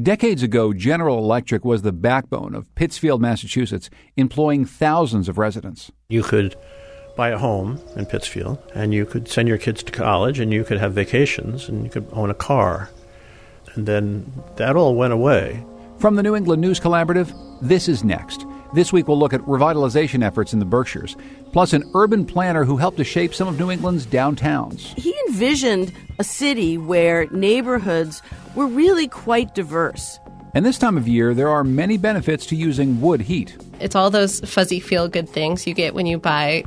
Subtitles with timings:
[0.00, 5.90] Decades ago, General Electric was the backbone of Pittsfield, Massachusetts, employing thousands of residents.
[6.08, 6.54] You could
[7.16, 10.62] buy a home in Pittsfield, and you could send your kids to college, and you
[10.62, 12.90] could have vacations, and you could own a car.
[13.74, 15.64] And then that all went away.
[15.98, 18.46] From the New England News Collaborative, this is next.
[18.72, 21.16] This week we'll look at revitalization efforts in the Berkshires,
[21.52, 24.94] plus an urban planner who helped to shape some of New England's downtowns.
[24.98, 28.22] He envisioned a city where neighborhoods
[28.54, 30.18] were really quite diverse.
[30.54, 33.56] And this time of year, there are many benefits to using wood heat.
[33.80, 36.64] It's all those fuzzy feel good things you get when you buy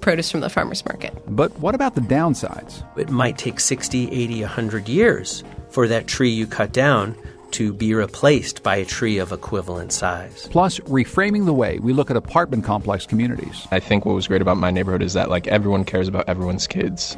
[0.00, 1.14] produce from the farmer's market.
[1.26, 2.84] But what about the downsides?
[2.98, 7.16] It might take 60, 80, 100 years for that tree you cut down
[7.52, 10.48] to be replaced by a tree of equivalent size.
[10.50, 13.66] Plus, reframing the way we look at apartment complex communities.
[13.70, 16.66] I think what was great about my neighborhood is that like everyone cares about everyone's
[16.66, 17.16] kids.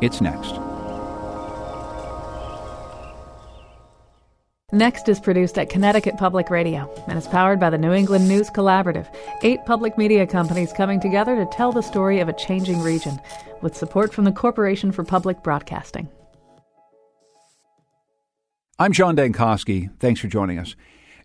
[0.00, 0.54] It's next.
[4.72, 8.50] Next is produced at Connecticut Public Radio and is powered by the New England News
[8.50, 13.18] Collaborative, eight public media companies coming together to tell the story of a changing region,
[13.62, 16.08] with support from the Corporation for Public Broadcasting.
[18.80, 19.90] I'm John Dankosky.
[19.98, 20.74] Thanks for joining us.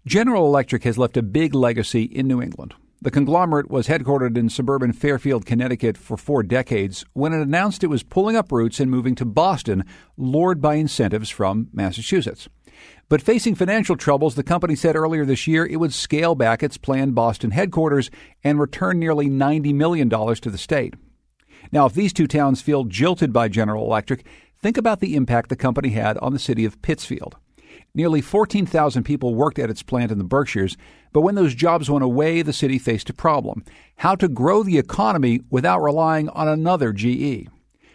[0.06, 2.74] General Electric has left a big legacy in New England.
[3.02, 7.88] The conglomerate was headquartered in suburban Fairfield, Connecticut for four decades when it announced it
[7.88, 9.86] was pulling up roots and moving to Boston,
[10.18, 12.50] lured by incentives from Massachusetts.
[13.08, 16.78] But facing financial troubles, the company said earlier this year it would scale back its
[16.78, 18.12] planned Boston headquarters
[18.44, 20.96] and return nearly $90 million to the state.
[21.72, 24.26] Now, if these two towns feel jilted by General Electric,
[24.62, 27.38] think about the impact the company had on the city of Pittsfield.
[27.96, 30.76] Nearly 14,000 people worked at its plant in the Berkshires,
[31.14, 33.64] but when those jobs went away, the city faced a problem
[34.00, 37.48] how to grow the economy without relying on another GE.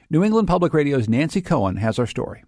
[0.09, 2.43] New England Public Radio's Nancy Cohen has our story.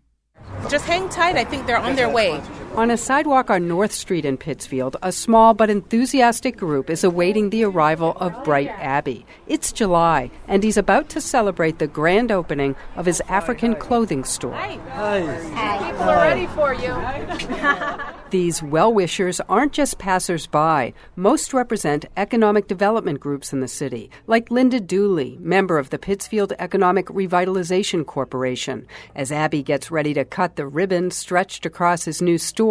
[0.70, 1.36] Just hang tight.
[1.36, 2.40] I think they're on their way.
[2.74, 7.50] On a sidewalk on North Street in Pittsfield, a small but enthusiastic group is awaiting
[7.50, 9.26] the arrival of Bright Abbey.
[9.46, 14.54] It's July, and he's about to celebrate the grand opening of his African clothing store.
[14.54, 14.78] Hi.
[14.88, 15.90] Hi.
[15.90, 18.08] People are ready for you.
[18.30, 20.94] These well wishers aren't just passersby.
[21.16, 26.54] Most represent economic development groups in the city, like Linda Dooley, member of the Pittsfield
[26.58, 28.86] Economic Revitalization Corporation.
[29.14, 32.61] As Abbey gets ready to cut the ribbon stretched across his new store,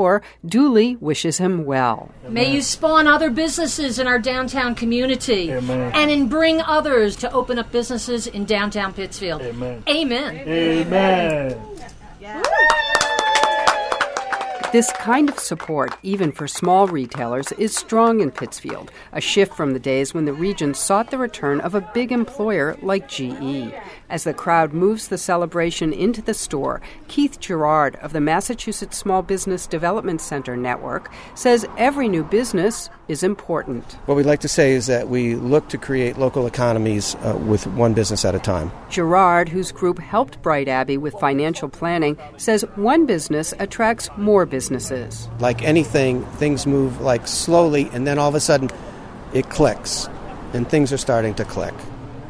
[0.45, 2.11] Dooley wishes him well.
[2.27, 5.91] May you spawn other businesses in our downtown community Amen.
[5.93, 9.41] and in bring others to open up businesses in downtown Pittsfield.
[9.41, 9.83] Amen.
[9.87, 10.35] Amen.
[10.47, 11.57] Amen.
[14.71, 19.73] This kind of support, even for small retailers, is strong in Pittsfield, a shift from
[19.73, 23.73] the days when the region sought the return of a big employer like GE.
[24.09, 29.21] As the crowd moves the celebration into the store, Keith Gerard of the Massachusetts Small
[29.21, 33.83] Business Development Center Network says every new business is important.
[34.05, 37.67] What we like to say is that we look to create local economies uh, with
[37.67, 38.71] one business at a time.
[38.89, 45.27] Gerard, whose group helped Bright Abbey with financial planning, says one business attracts more businesses.
[45.39, 48.69] Like anything, things move like slowly and then all of a sudden
[49.33, 50.07] it clicks
[50.53, 51.73] and things are starting to click.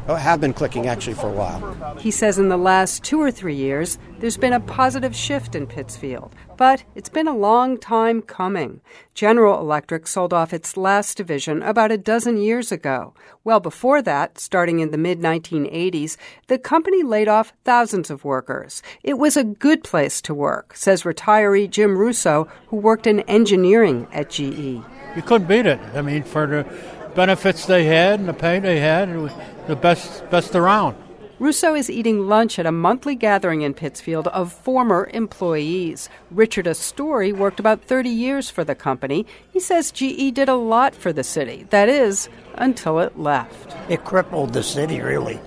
[0.08, 1.96] Oh, have been clicking actually for a while.
[1.98, 5.66] He says in the last two or three years, there's been a positive shift in
[5.66, 8.80] Pittsfield, but it's been a long time coming.
[9.14, 13.14] General Electric sold off its last division about a dozen years ago.
[13.44, 16.16] Well, before that, starting in the mid 1980s,
[16.48, 18.82] the company laid off thousands of workers.
[19.04, 24.08] It was a good place to work, says retiree Jim Russo, who worked in engineering
[24.12, 24.82] at GE.
[25.14, 25.78] You couldn't beat it.
[25.94, 26.66] I mean, for the
[27.14, 29.32] benefits they had and the pay they had, it was
[29.66, 30.96] the best best around.
[31.38, 36.08] Russo is eating lunch at a monthly gathering in Pittsfield of former employees.
[36.30, 39.26] Richard Astori worked about 30 years for the company.
[39.52, 41.66] He says GE did a lot for the city.
[41.70, 43.74] That is, until it left.
[43.90, 45.40] It crippled the city, really.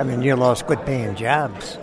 [0.00, 1.78] I mean, you lost good paying jobs.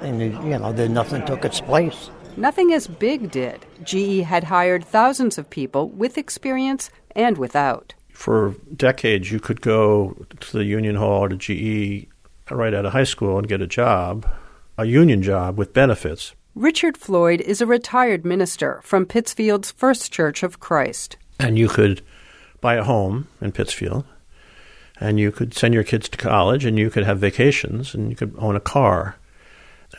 [0.00, 2.10] And, you know, then nothing took its place.
[2.36, 3.66] Nothing as big did.
[3.84, 10.26] GE had hired thousands of people with experience and without for decades you could go
[10.40, 12.08] to the union hall or to GE
[12.50, 14.26] right out of high school and get a job,
[14.76, 16.34] a union job with benefits.
[16.56, 21.16] Richard Floyd is a retired minister from Pittsfield's First Church of Christ.
[21.38, 22.02] And you could
[22.60, 24.04] buy a home in Pittsfield
[24.98, 28.16] and you could send your kids to college, and you could have vacations, and you
[28.16, 29.14] could own a car.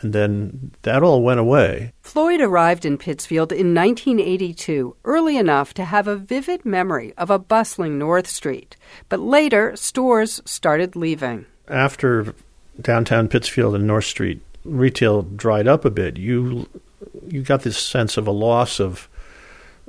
[0.02, 1.94] And then that all went away.
[2.02, 7.40] Floyd arrived in Pittsfield in 1982, early enough to have a vivid memory of a
[7.40, 8.76] bustling North Street.
[9.10, 11.46] But later, stores started leaving.
[11.68, 12.34] After
[12.80, 16.68] downtown Pittsfield and North Street retail dried up a bit, you
[17.28, 19.10] you got this sense of a loss of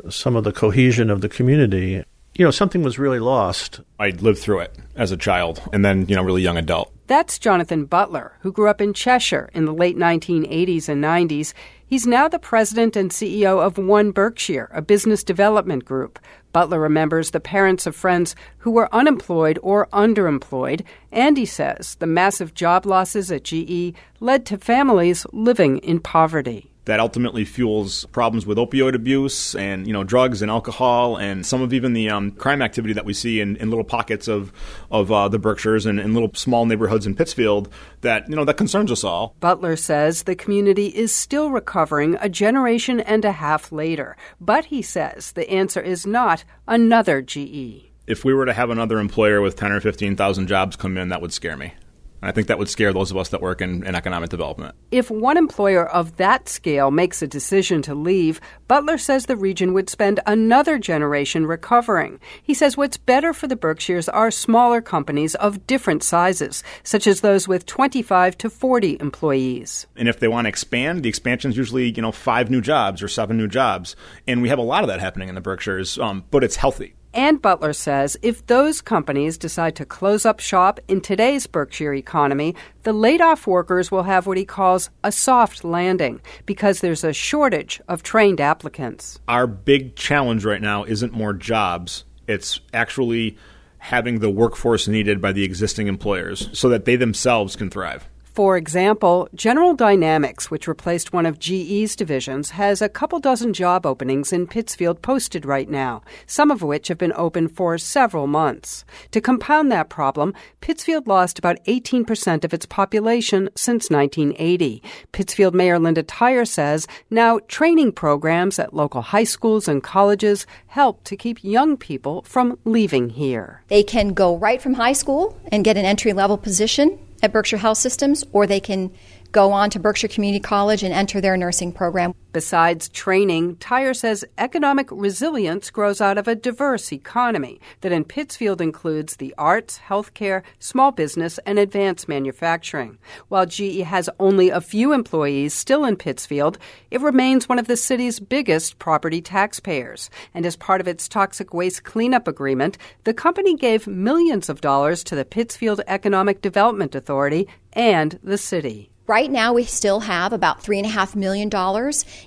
[0.09, 2.05] some of the cohesion of the community.
[2.41, 3.81] You know, something was really lost.
[3.99, 6.91] I lived through it as a child and then, you know, really young adult.
[7.07, 11.53] That's Jonathan Butler, who grew up in Cheshire in the late 1980s and 90s.
[11.85, 16.19] He's now the president and CEO of One Berkshire, a business development group.
[16.51, 20.83] Butler remembers the parents of friends who were unemployed or underemployed,
[21.13, 26.70] and he says the massive job losses at GE led to families living in poverty
[26.85, 31.63] that ultimately fuels problems with opioid abuse and you know drugs and alcohol and some
[31.63, 34.53] of even the um, crime activity that we see in, in little pockets of
[34.91, 37.69] of uh, the Berkshires and in little small neighborhoods in Pittsfield
[38.01, 39.35] that you know that concerns us all.
[39.41, 44.83] Butler says the community is still recovering a generation and a half later, but he
[44.83, 47.91] says the answer is not another GE.
[48.07, 51.11] If we were to have another employer with ten or fifteen thousand jobs come in,
[51.11, 51.75] that would scare me.
[52.23, 54.75] I think that would scare those of us that work in, in, economic development.
[54.91, 59.73] If one employer of that scale makes a decision to leave, Butler says the region
[59.73, 62.21] would spend another generation recovering.
[62.43, 67.21] He says what's better for the Berkshires are smaller companies of different sizes, such as
[67.21, 69.87] those with 25 to 40 employees.
[69.97, 73.03] And if they want to expand, the expansion is usually, you know, five new jobs
[73.03, 73.97] or seven new jobs.
[74.27, 76.95] And we have a lot of that happening in the Berkshires, um, but it's healthy.
[77.13, 82.55] And Butler says if those companies decide to close up shop in today's Berkshire economy,
[82.85, 87.13] the laid off workers will have what he calls a soft landing because there's a
[87.13, 89.19] shortage of trained applicants.
[89.27, 93.37] Our big challenge right now isn't more jobs, it's actually
[93.79, 98.10] having the workforce needed by the existing employers so that they themselves can thrive.
[98.41, 103.85] For example, General Dynamics, which replaced one of GE's divisions, has a couple dozen job
[103.85, 108.87] openings in Pittsfield posted right now, some of which have been open for several months.
[109.11, 110.33] To compound that problem,
[110.63, 114.83] Pittsfield lost about 18% of its population since 1980.
[115.13, 121.05] Pittsfield Mayor Linda Tyer says now training programs at local high schools and colleges help
[121.05, 123.63] to keep young people from leaving here.
[123.69, 127.59] They can go right from high school and get an entry level position at Berkshire
[127.59, 128.93] Health Systems, or they can
[129.33, 132.15] go on to Berkshire Community College and enter their nursing program.
[132.33, 138.61] Besides training, Tyer says economic resilience grows out of a diverse economy that in Pittsfield
[138.61, 142.99] includes the arts, healthcare, small business, and advanced manufacturing.
[143.29, 146.59] While GE has only a few employees still in Pittsfield,
[146.91, 150.09] it remains one of the city's biggest property taxpayers.
[150.35, 155.03] And as part of its toxic waste cleanup agreement, the company gave millions of dollars
[155.05, 158.91] to the Pittsfield Economic Development Authority and the city.
[159.11, 161.51] Right now, we still have about $3.5 million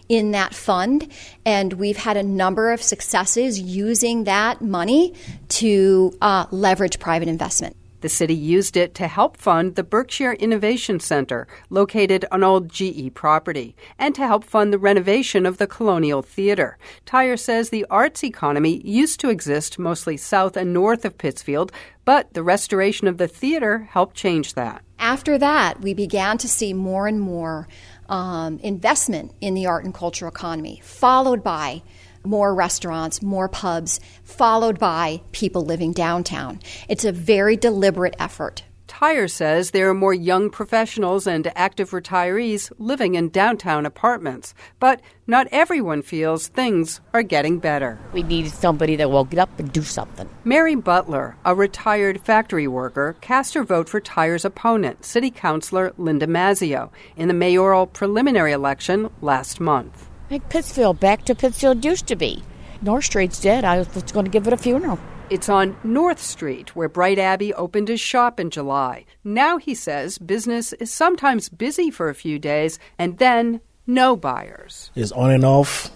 [0.10, 1.10] in that fund,
[1.46, 5.14] and we've had a number of successes using that money
[5.48, 7.78] to uh, leverage private investment.
[8.02, 13.14] The city used it to help fund the Berkshire Innovation Center, located on old GE
[13.14, 16.78] property, and to help fund the renovation of the Colonial Theater.
[17.06, 21.72] Tyer says the arts economy used to exist mostly south and north of Pittsfield,
[22.04, 24.84] but the restoration of the theater helped change that.
[25.04, 27.68] After that, we began to see more and more
[28.08, 31.84] um, investment in the art and culture economy, followed by
[32.24, 36.62] more restaurants, more pubs, followed by people living downtown.
[36.88, 38.64] It's a very deliberate effort.
[38.94, 45.02] Tyer says there are more young professionals and active retirees living in downtown apartments, but
[45.26, 47.98] not everyone feels things are getting better.
[48.14, 50.30] We need somebody that will get up and do something.
[50.44, 56.28] Mary Butler, a retired factory worker, cast her vote for Tyer's opponent, City Councilor Linda
[56.28, 60.08] Mazzeo, in the mayoral preliminary election last month.
[60.30, 62.44] Make Pittsfield back to Pittsfield used to be.
[62.84, 63.66] North Street's dead.
[63.66, 65.00] I was going to give it a funeral.
[65.30, 69.06] It's on North Street, where Bright Abbey opened his shop in July.
[69.24, 74.92] Now, he says, business is sometimes busy for a few days and then no buyers.
[74.96, 75.90] It's on and off.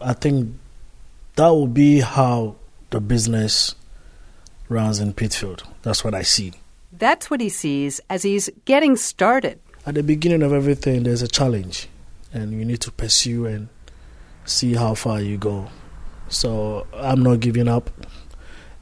[0.00, 0.54] I think
[1.36, 2.56] that will be how
[2.90, 3.74] the business
[4.68, 5.62] runs in Pittsfield.
[5.82, 6.52] That's what I see.
[6.92, 9.60] That's what he sees as he's getting started.
[9.86, 11.88] At the beginning of everything, there's a challenge,
[12.32, 13.68] and you need to pursue and
[14.44, 15.68] see how far you go.
[16.28, 17.90] So I'm not giving up.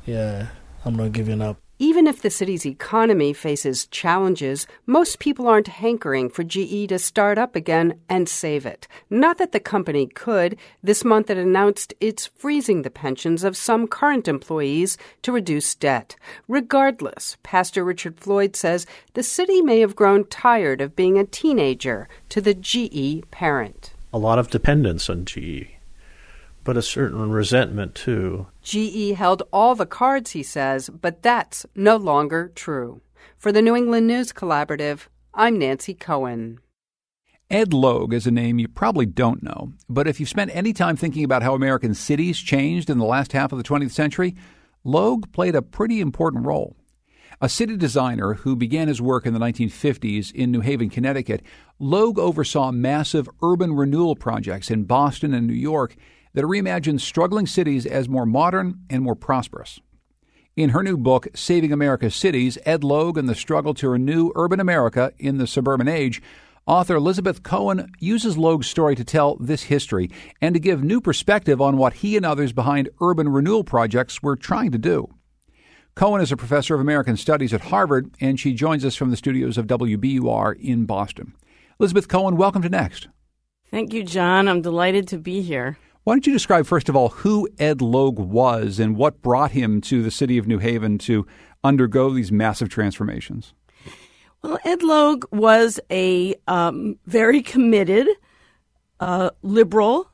[0.08, 0.46] Yeah,
[0.86, 1.58] I'm not giving up.
[1.78, 7.36] Even if the city's economy faces challenges, most people aren't hankering for GE to start
[7.36, 8.88] up again and save it.
[9.10, 10.56] Not that the company could.
[10.82, 16.16] This month it announced it's freezing the pensions of some current employees to reduce debt.
[16.48, 22.08] Regardless, Pastor Richard Floyd says the city may have grown tired of being a teenager
[22.30, 23.92] to the GE parent.
[24.12, 25.77] A lot of dependence on GE
[26.64, 28.46] but a certain resentment too.
[28.62, 33.00] GE held all the cards, he says, but that's no longer true.
[33.36, 36.60] For the New England News Collaborative, I'm Nancy Cohen.
[37.50, 40.96] Ed Logue is a name you probably don't know, but if you've spent any time
[40.96, 44.34] thinking about how American cities changed in the last half of the 20th century,
[44.84, 46.76] Logue played a pretty important role.
[47.40, 51.42] A city designer who began his work in the 1950s in New Haven, Connecticut,
[51.78, 55.94] Logue oversaw massive urban renewal projects in Boston and New York
[56.34, 59.80] that reimagines struggling cities as more modern and more prosperous.
[60.56, 64.58] In her new book, Saving America's Cities Ed Logue and the Struggle to Renew Urban
[64.58, 66.20] America in the Suburban Age,
[66.66, 71.60] author Lizabeth Cohen uses Logue's story to tell this history and to give new perspective
[71.60, 75.08] on what he and others behind urban renewal projects were trying to do.
[75.94, 79.16] Cohen is a professor of American Studies at Harvard, and she joins us from the
[79.16, 81.34] studios of WBUR in Boston.
[81.80, 83.08] Lizabeth Cohen, welcome to Next.
[83.70, 84.48] Thank you, John.
[84.48, 85.76] I'm delighted to be here.
[86.08, 89.82] Why don't you describe, first of all, who Ed Logue was and what brought him
[89.82, 91.26] to the city of New Haven to
[91.62, 93.52] undergo these massive transformations?
[94.40, 98.08] Well, Ed Logue was a um, very committed
[99.00, 100.10] uh, liberal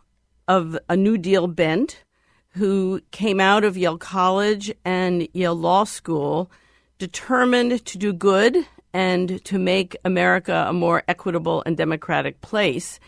[0.49, 2.03] of a New Deal bent
[2.49, 6.51] who came out of Yale College and Yale Law School
[6.99, 12.99] determined to do good and to make America a more equitable and democratic place.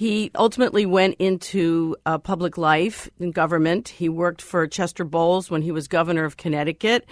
[0.00, 3.90] He ultimately went into uh, public life in government.
[3.90, 7.06] He worked for Chester Bowles when he was governor of Connecticut.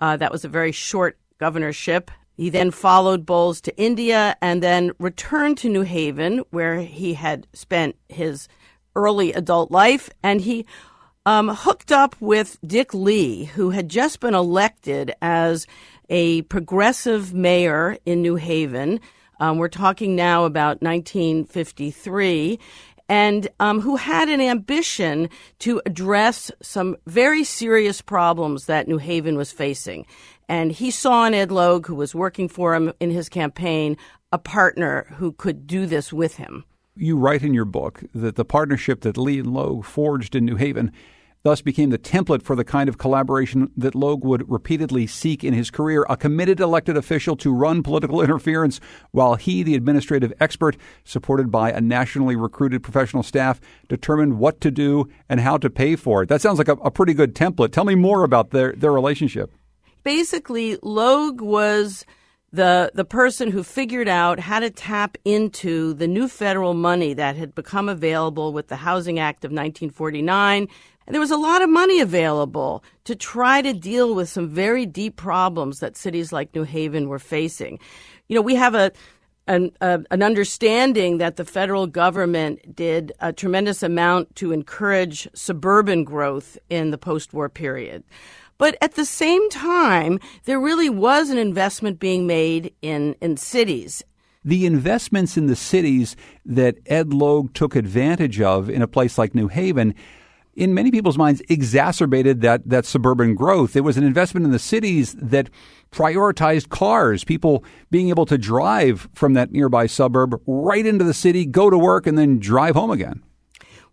[0.00, 2.10] Uh, that was a very short governorship.
[2.32, 7.46] He then followed Bowles to India and then returned to New Haven, where he had
[7.52, 8.48] spent his
[8.96, 10.08] early adult life.
[10.22, 10.64] And he
[11.26, 15.66] um, hooked up with Dick Lee, who had just been elected as
[16.08, 18.98] a progressive mayor in New Haven.
[19.40, 22.58] Um, we're talking now about 1953
[23.08, 25.28] and um, who had an ambition
[25.58, 30.06] to address some very serious problems that New Haven was facing.
[30.48, 33.96] And he saw in Ed Logue, who was working for him in his campaign,
[34.30, 36.64] a partner who could do this with him.
[36.94, 40.56] You write in your book that the partnership that Lee and Logue forged in New
[40.56, 40.92] Haven
[41.42, 45.54] thus became the template for the kind of collaboration that Logue would repeatedly seek in
[45.54, 48.80] his career a committed elected official to run political interference,
[49.10, 54.70] while he, the administrative expert, supported by a nationally recruited professional staff, determined what to
[54.70, 56.28] do and how to pay for it.
[56.28, 57.72] That sounds like a, a pretty good template.
[57.72, 59.52] Tell me more about their, their relationship.
[60.02, 62.04] Basically, Logue was
[62.52, 67.36] the the person who figured out how to tap into the new federal money that
[67.36, 70.68] had become available with the Housing Act of 1949
[71.06, 74.86] and there was a lot of money available to try to deal with some very
[74.86, 77.78] deep problems that cities like New Haven were facing.
[78.28, 78.92] You know, we have a
[79.46, 86.56] an, an, understanding that the federal government did a tremendous amount to encourage suburban growth
[86.68, 88.04] in the post war period.
[88.58, 94.04] But at the same time, there really was an investment being made in, in cities.
[94.44, 96.14] The investments in the cities
[96.44, 99.94] that Ed Logue took advantage of in a place like New Haven
[100.54, 103.76] in many people's minds, exacerbated that, that suburban growth.
[103.76, 105.50] It was an investment in the cities that
[105.90, 111.46] prioritized cars, people being able to drive from that nearby suburb right into the city,
[111.46, 113.22] go to work, and then drive home again.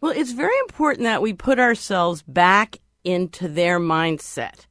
[0.01, 4.67] Well, it's very important that we put ourselves back into their mindset.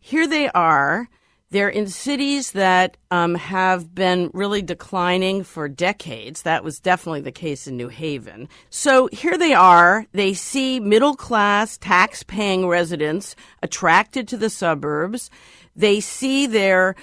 [0.00, 1.08] Here they are
[1.52, 6.42] they're in cities that um, have been really declining for decades.
[6.42, 8.48] That was definitely the case in New Haven.
[8.70, 10.06] So here they are.
[10.12, 15.30] They see middle class, tax paying residents attracted to the suburbs.
[15.76, 16.96] They see their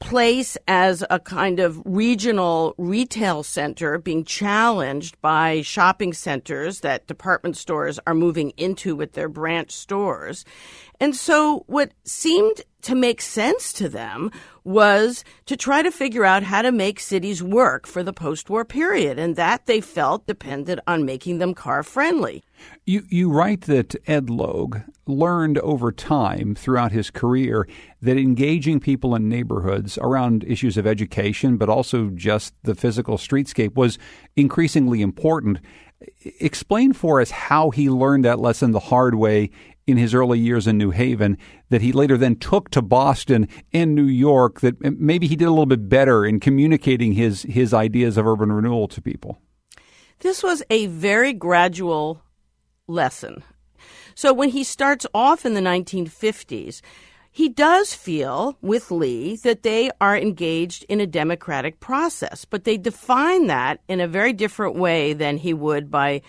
[0.00, 7.56] place as a kind of regional retail center being challenged by shopping centers that department
[7.56, 10.44] stores are moving into with their branch stores.
[11.00, 14.30] And so what seemed to make sense to them
[14.62, 18.64] was to try to figure out how to make cities work for the post war
[18.64, 19.18] period.
[19.18, 22.44] And that they felt depended on making them car friendly.
[22.84, 27.66] You, you write that Ed Logue learned over time throughout his career
[28.02, 33.74] that engaging people in neighborhoods around issues of education, but also just the physical streetscape,
[33.74, 33.98] was
[34.36, 35.60] increasingly important.
[36.40, 39.50] Explain for us how he learned that lesson the hard way
[39.86, 41.36] in his early years in New Haven
[41.70, 45.50] that he later then took to Boston and New York that maybe he did a
[45.50, 49.38] little bit better in communicating his his ideas of urban renewal to people?
[50.20, 52.22] This was a very gradual
[52.86, 53.42] lesson.
[54.14, 56.80] So when he starts off in the 1950s,
[57.30, 62.76] he does feel with Lee that they are engaged in a democratic process, but they
[62.76, 66.22] define that in a very different way than he would by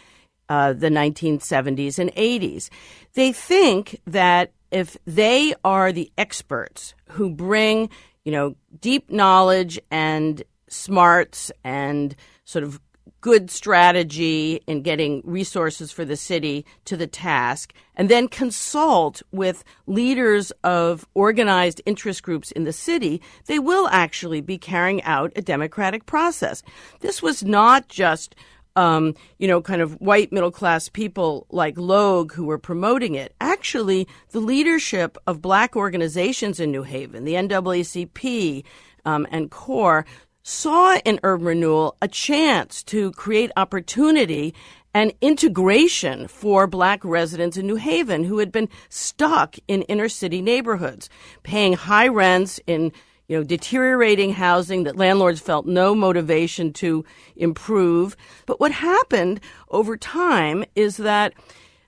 [0.50, 2.70] uh, the 1970s and 80s.
[3.14, 7.90] They think that if they are the experts who bring,
[8.24, 12.80] you know, deep knowledge and smarts and sort of
[13.22, 19.64] good strategy in getting resources for the city to the task, and then consult with
[19.88, 25.42] leaders of organized interest groups in the city, they will actually be carrying out a
[25.42, 26.62] democratic process.
[27.00, 28.36] This was not just
[28.76, 33.34] um, you know, kind of white middle class people like Logue who were promoting it.
[33.40, 38.64] Actually, the leadership of black organizations in New Haven, the NAACP
[39.06, 40.06] um, and CORE,
[40.48, 44.54] saw in urban renewal a chance to create opportunity
[44.94, 50.44] and integration for black residents in New Haven who had been stuck in inner city
[50.44, 51.10] neighborhoods,
[51.42, 52.94] paying high rents in
[53.28, 57.04] you know, deteriorating housing that landlords felt no motivation to
[57.36, 58.16] improve.
[58.46, 61.34] But what happened over time is that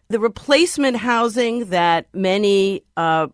[0.10, 3.28] the replacement housing that many uh,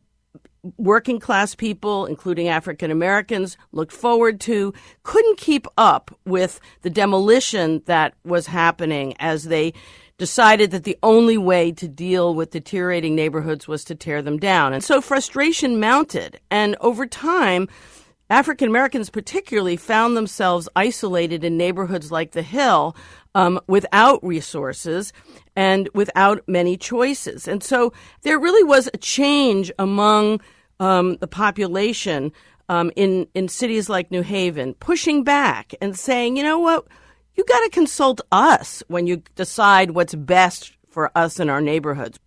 [0.77, 7.81] working class people, including African Americans, looked forward to, couldn't keep up with the demolition
[7.85, 9.73] that was happening as they
[10.17, 14.73] decided that the only way to deal with deteriorating neighborhoods was to tear them down.
[14.73, 16.39] And so frustration mounted.
[16.51, 17.67] And over time,
[18.29, 22.95] African Americans particularly found themselves isolated in neighborhoods like the Hill
[23.35, 25.11] um, without resources
[25.55, 27.47] and without many choices.
[27.47, 27.91] And so
[28.21, 30.41] there really was a change among
[30.79, 32.31] um, the population
[32.69, 36.87] um, in in cities like New Haven, pushing back and saying, you know what,
[37.35, 42.19] you got to consult us when you decide what's best for us in our neighborhoods.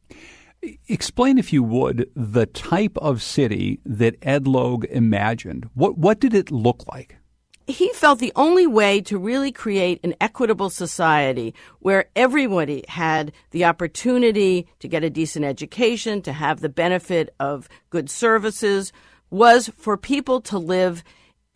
[0.89, 5.69] Explain, if you would, the type of city that Ed Logue imagined.
[5.75, 7.17] What what did it look like?
[7.67, 13.65] He felt the only way to really create an equitable society where everybody had the
[13.65, 18.93] opportunity to get a decent education, to have the benefit of good services,
[19.31, 21.03] was for people to live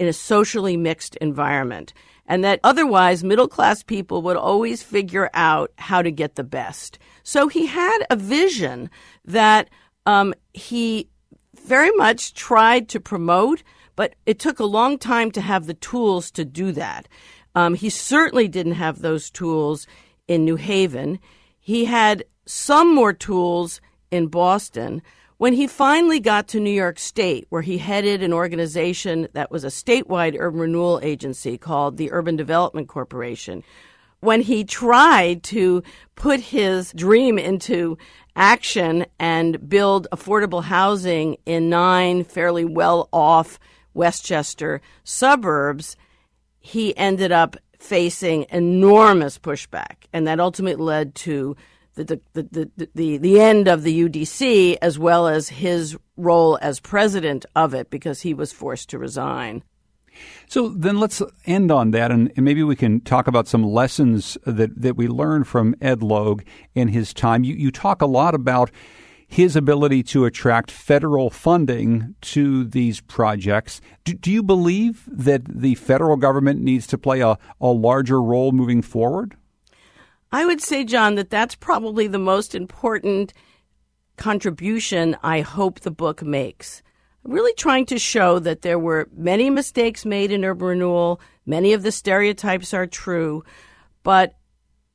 [0.00, 1.92] in a socially mixed environment.
[2.26, 6.98] And that otherwise, middle class people would always figure out how to get the best.
[7.22, 8.90] So he had a vision
[9.24, 9.68] that
[10.06, 11.08] um, he
[11.66, 13.62] very much tried to promote
[14.00, 17.06] but it took a long time to have the tools to do that.
[17.54, 19.86] Um, he certainly didn't have those tools
[20.26, 21.18] in New Haven.
[21.58, 25.02] He had some more tools in Boston.
[25.36, 29.64] When he finally got to New York State, where he headed an organization that was
[29.64, 33.62] a statewide urban renewal agency called the Urban Development Corporation,
[34.20, 35.82] when he tried to
[36.14, 37.98] put his dream into
[38.34, 43.58] action and build affordable housing in nine fairly well off
[43.94, 45.96] Westchester suburbs,
[46.59, 51.57] he ended up facing enormous pushback, and that ultimately led to
[51.94, 56.81] the the, the, the, the, end of the UDC as well as his role as
[56.81, 59.62] president of it because he was forced to resign.
[60.46, 64.37] So then let's end on that, and, and, maybe we can talk about some lessons
[64.44, 66.42] that, that we learned from Ed Logue
[66.74, 67.44] in his time.
[67.44, 68.70] You, you talk a lot about
[69.30, 73.80] his ability to attract federal funding to these projects.
[74.02, 78.50] Do, do you believe that the federal government needs to play a, a larger role
[78.50, 79.36] moving forward?
[80.32, 83.32] I would say, John, that that's probably the most important
[84.16, 86.82] contribution I hope the book makes.
[87.24, 91.72] I'm really trying to show that there were many mistakes made in urban renewal, many
[91.72, 93.44] of the stereotypes are true,
[94.02, 94.34] but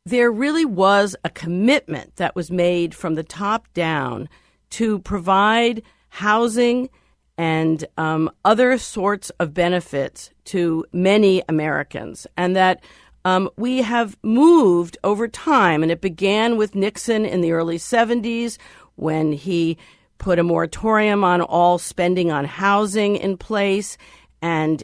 [0.05, 4.29] there really was a commitment that was made from the top down
[4.69, 6.89] to provide housing
[7.37, 12.83] and um, other sorts of benefits to many Americans, and that
[13.25, 15.81] um, we have moved over time.
[15.81, 18.57] And it began with Nixon in the early 70s
[18.95, 19.77] when he
[20.19, 23.97] put a moratorium on all spending on housing in place,
[24.41, 24.83] and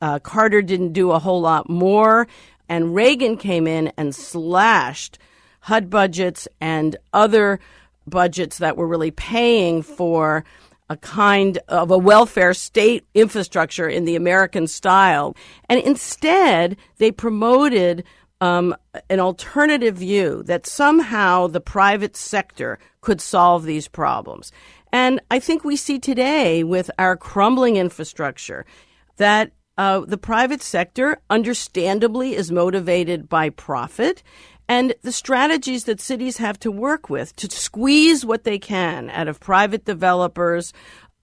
[0.00, 2.26] uh, Carter didn't do a whole lot more.
[2.68, 5.18] And Reagan came in and slashed
[5.60, 7.60] HUD budgets and other
[8.06, 10.44] budgets that were really paying for
[10.88, 15.34] a kind of a welfare state infrastructure in the American style.
[15.68, 18.04] And instead, they promoted
[18.40, 18.74] um,
[19.08, 24.50] an alternative view that somehow the private sector could solve these problems.
[24.92, 28.66] And I think we see today with our crumbling infrastructure
[29.16, 34.22] that uh, the private sector, understandably, is motivated by profit.
[34.68, 39.28] And the strategies that cities have to work with to squeeze what they can out
[39.28, 40.72] of private developers,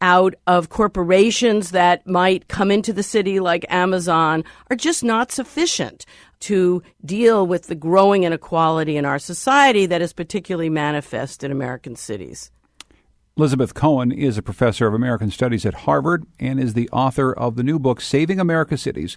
[0.02, 6.06] out of corporations that might come into the city like Amazon are just not sufficient
[6.42, 11.96] to deal with the growing inequality in our society that is particularly manifest in American
[11.96, 12.52] cities.
[13.40, 17.56] Lizabeth Cohen is a professor of American Studies at Harvard and is the author of
[17.56, 19.16] the new book, Saving America Cities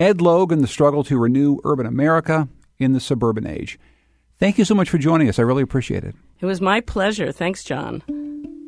[0.00, 3.78] Ed Logue and the Struggle to Renew Urban America in the Suburban Age.
[4.38, 5.38] Thank you so much for joining us.
[5.38, 6.14] I really appreciate it.
[6.40, 7.30] It was my pleasure.
[7.30, 8.02] Thanks, John.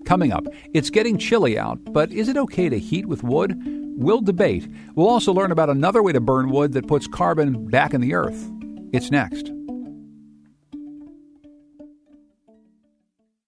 [0.04, 3.58] Coming up, it's getting chilly out, but is it okay to heat with wood?
[3.96, 4.68] We'll debate.
[4.96, 8.12] We'll also learn about another way to burn wood that puts carbon back in the
[8.12, 8.50] earth.
[8.92, 9.50] It's next.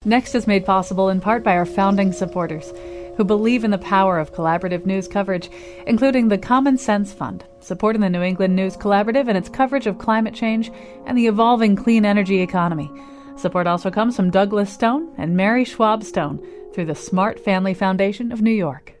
[0.05, 2.73] Next is made possible in part by our founding supporters
[3.15, 5.49] who believe in the power of collaborative news coverage,
[5.87, 9.99] including the Common Sense Fund, supporting the New England News Collaborative and its coverage of
[9.99, 10.71] climate change
[11.05, 12.91] and the evolving clean energy economy.
[13.37, 18.31] Support also comes from Douglas Stone and Mary Schwab Stone through the Smart Family Foundation
[18.31, 18.95] of New York.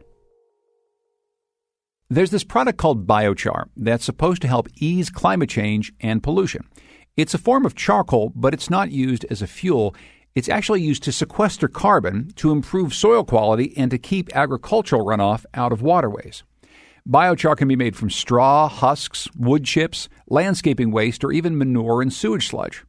[2.09, 6.67] There's this product called biochar that's supposed to help ease climate change and pollution.
[7.17, 9.95] It's a form of charcoal, but it's not used as a fuel.
[10.35, 15.45] It's actually used to sequester carbon, to improve soil quality, and to keep agricultural runoff
[15.53, 16.43] out of waterways.
[17.07, 22.11] Biochar can be made from straw, husks, wood chips, landscaping waste, or even manure and
[22.11, 22.83] sewage sludge.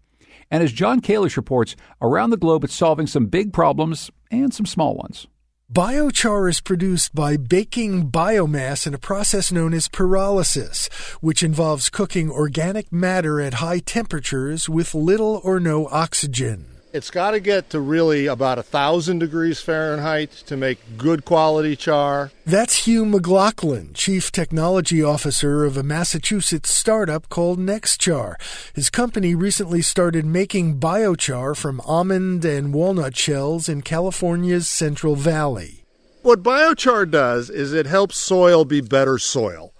[0.50, 4.66] And as John Kalish reports, around the globe it's solving some big problems and some
[4.66, 5.26] small ones.
[5.72, 12.30] Biochar is produced by baking biomass in a process known as pyrolysis, which involves cooking
[12.30, 16.73] organic matter at high temperatures with little or no oxygen.
[16.94, 21.74] It's got to get to really about a thousand degrees Fahrenheit to make good quality
[21.74, 22.30] char.
[22.46, 28.36] That's Hugh McLaughlin, Chief Technology Officer of a Massachusetts startup called NextChar.
[28.76, 35.84] His company recently started making biochar from almond and walnut shells in California's Central Valley.
[36.22, 39.74] What biochar does is it helps soil be better soil.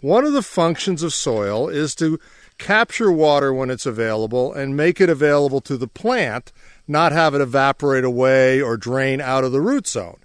[0.00, 2.18] One of the functions of soil is to
[2.58, 6.52] capture water when it's available and make it available to the plant,
[6.88, 10.18] not have it evaporate away or drain out of the root zone.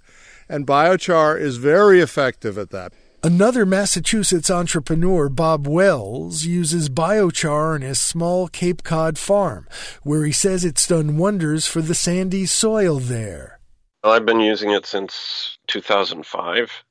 [0.48, 2.92] And biochar is very effective at that.
[3.24, 9.68] Another Massachusetts entrepreneur, Bob Wells, uses biochar in his small Cape Cod farm,
[10.02, 13.60] where he says it's done wonders for the sandy soil there.
[14.02, 16.82] Well, I've been using it since 2005,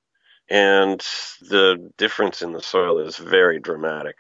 [0.50, 1.02] and
[1.42, 4.16] the difference in the soil is very dramatic.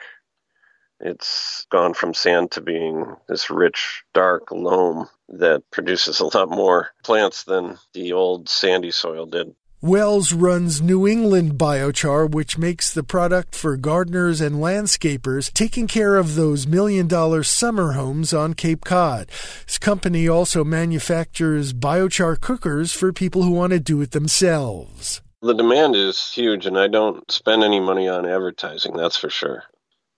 [1.04, 6.90] It's gone from sand to being this rich, dark loam that produces a lot more
[7.04, 9.56] plants than the old sandy soil did.
[9.84, 16.18] Wells runs New England Biochar, which makes the product for gardeners and landscapers, taking care
[16.18, 19.32] of those million dollar summer homes on Cape Cod.
[19.66, 25.22] His company also manufactures biochar cookers for people who want to do it themselves.
[25.42, 29.64] The demand is huge, and I don't spend any money on advertising, that's for sure.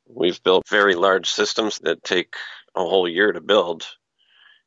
[0.08, 2.36] We've built very large systems that take
[2.76, 3.86] a whole year to build,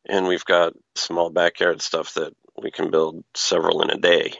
[0.08, 4.34] and we've got small backyard stuff that we can build several in a day.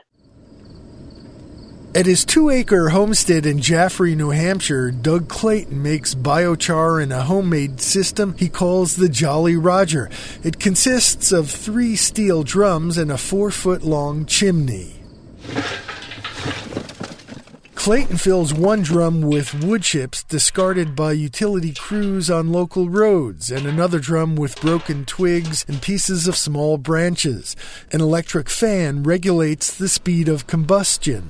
[1.95, 7.23] At his two acre homestead in Jaffrey, New Hampshire, Doug Clayton makes biochar in a
[7.23, 10.11] homemade system he calls the Jolly Roger.
[10.45, 14.97] It consists of three steel drums and a four foot long chimney.
[17.87, 23.65] Clayton fills one drum with wood chips discarded by utility crews on local roads, and
[23.65, 27.55] another drum with broken twigs and pieces of small branches.
[27.93, 31.29] An electric fan regulates the speed of combustion.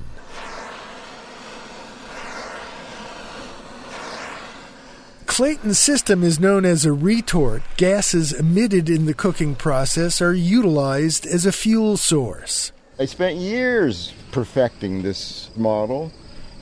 [5.27, 7.61] Clayton's system is known as a retort.
[7.77, 12.71] Gases emitted in the cooking process are utilized as a fuel source.
[12.97, 16.11] I spent years perfecting this model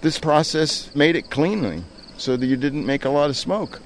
[0.06, 1.84] this process made it cleanly
[2.16, 3.82] so that you didn't make a lot of smoke.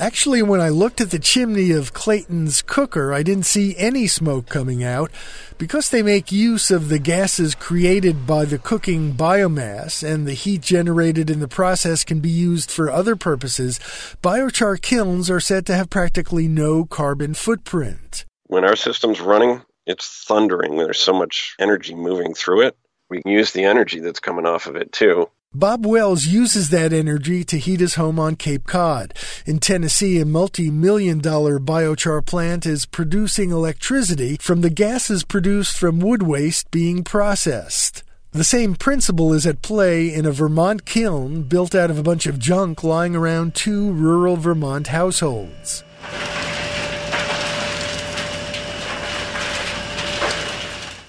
[0.00, 4.48] Actually, when I looked at the chimney of Clayton's cooker, I didn't see any smoke
[4.48, 5.12] coming out.
[5.58, 10.62] Because they make use of the gases created by the cooking biomass and the heat
[10.62, 13.78] generated in the process can be used for other purposes,
[14.24, 18.24] biochar kilns are said to have practically no carbon footprint.
[18.48, 20.78] When our system's running, it's thundering.
[20.78, 22.76] There's so much energy moving through it.
[23.08, 26.92] We can use the energy that's coming off of it too Bob Wells uses that
[26.92, 29.12] energy to heat his home on Cape Cod.
[29.44, 35.76] In Tennessee, a multi million dollar biochar plant is producing electricity from the gases produced
[35.76, 38.04] from wood waste being processed.
[38.30, 42.26] The same principle is at play in a Vermont kiln built out of a bunch
[42.26, 45.82] of junk lying around two rural Vermont households.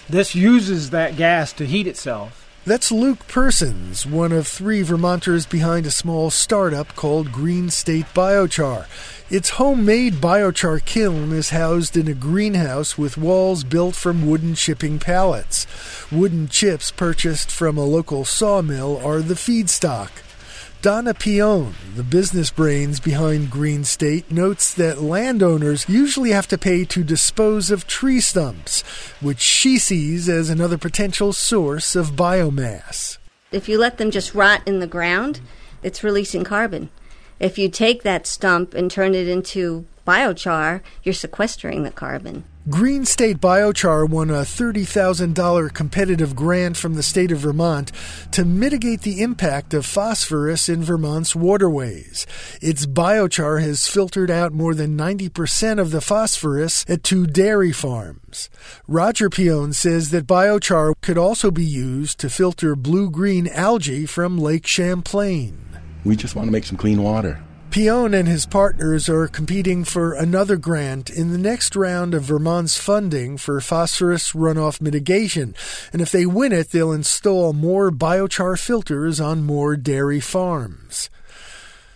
[0.08, 2.42] This uses that gas to heat itself.
[2.64, 8.86] That's Luke Persons, one of three Vermonters behind a small startup called Green State Biochar.
[9.28, 15.00] Its homemade biochar kiln is housed in a greenhouse with walls built from wooden shipping
[15.00, 15.66] pallets.
[16.12, 20.10] Wooden chips purchased from a local sawmill are the feedstock.
[20.82, 26.84] Donna Pion, the business brains behind Green State, notes that landowners usually have to pay
[26.86, 28.82] to dispose of tree stumps,
[29.20, 33.18] which she sees as another potential source of biomass.
[33.52, 35.40] If you let them just rot in the ground,
[35.84, 36.90] it's releasing carbon.
[37.42, 42.44] If you take that stump and turn it into biochar, you're sequestering the carbon.
[42.70, 47.90] Green State Biochar won a $30,000 competitive grant from the state of Vermont
[48.30, 52.28] to mitigate the impact of phosphorus in Vermont's waterways.
[52.60, 58.50] Its biochar has filtered out more than 90% of the phosphorus at two dairy farms.
[58.86, 64.38] Roger Pion says that biochar could also be used to filter blue green algae from
[64.38, 65.71] Lake Champlain.
[66.04, 67.42] We just want to make some clean water.
[67.72, 72.76] Pion and his partners are competing for another grant in the next round of Vermont's
[72.76, 75.54] funding for phosphorus runoff mitigation.
[75.90, 81.08] And if they win it, they'll install more biochar filters on more dairy farms.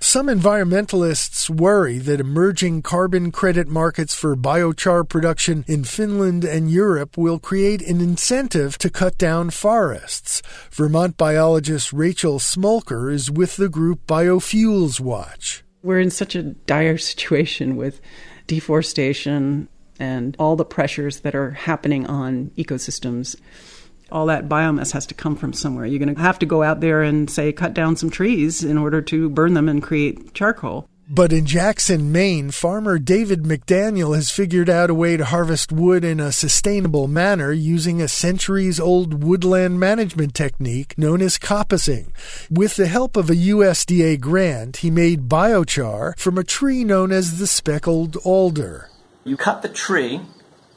[0.01, 7.17] Some environmentalists worry that emerging carbon credit markets for biochar production in Finland and Europe
[7.17, 10.43] will create an incentive to cut down forests.
[10.71, 15.65] Vermont biologist Rachel Smolker is with the group Biofuels Watch.
[15.83, 18.01] We're in such a dire situation with
[18.47, 23.37] deforestation and all the pressures that are happening on ecosystems.
[24.11, 25.87] All that biomass has to come from somewhere.
[25.87, 28.79] You're going to have to go out there and say, cut down some trees in
[28.79, 30.89] order to burn them and create charcoal.
[31.09, 36.05] But in Jackson, Maine, farmer David McDaniel has figured out a way to harvest wood
[36.05, 42.09] in a sustainable manner using a centuries old woodland management technique known as coppicing.
[42.51, 47.39] With the help of a USDA grant, he made biochar from a tree known as
[47.39, 48.91] the speckled alder.
[49.23, 50.21] You cut the tree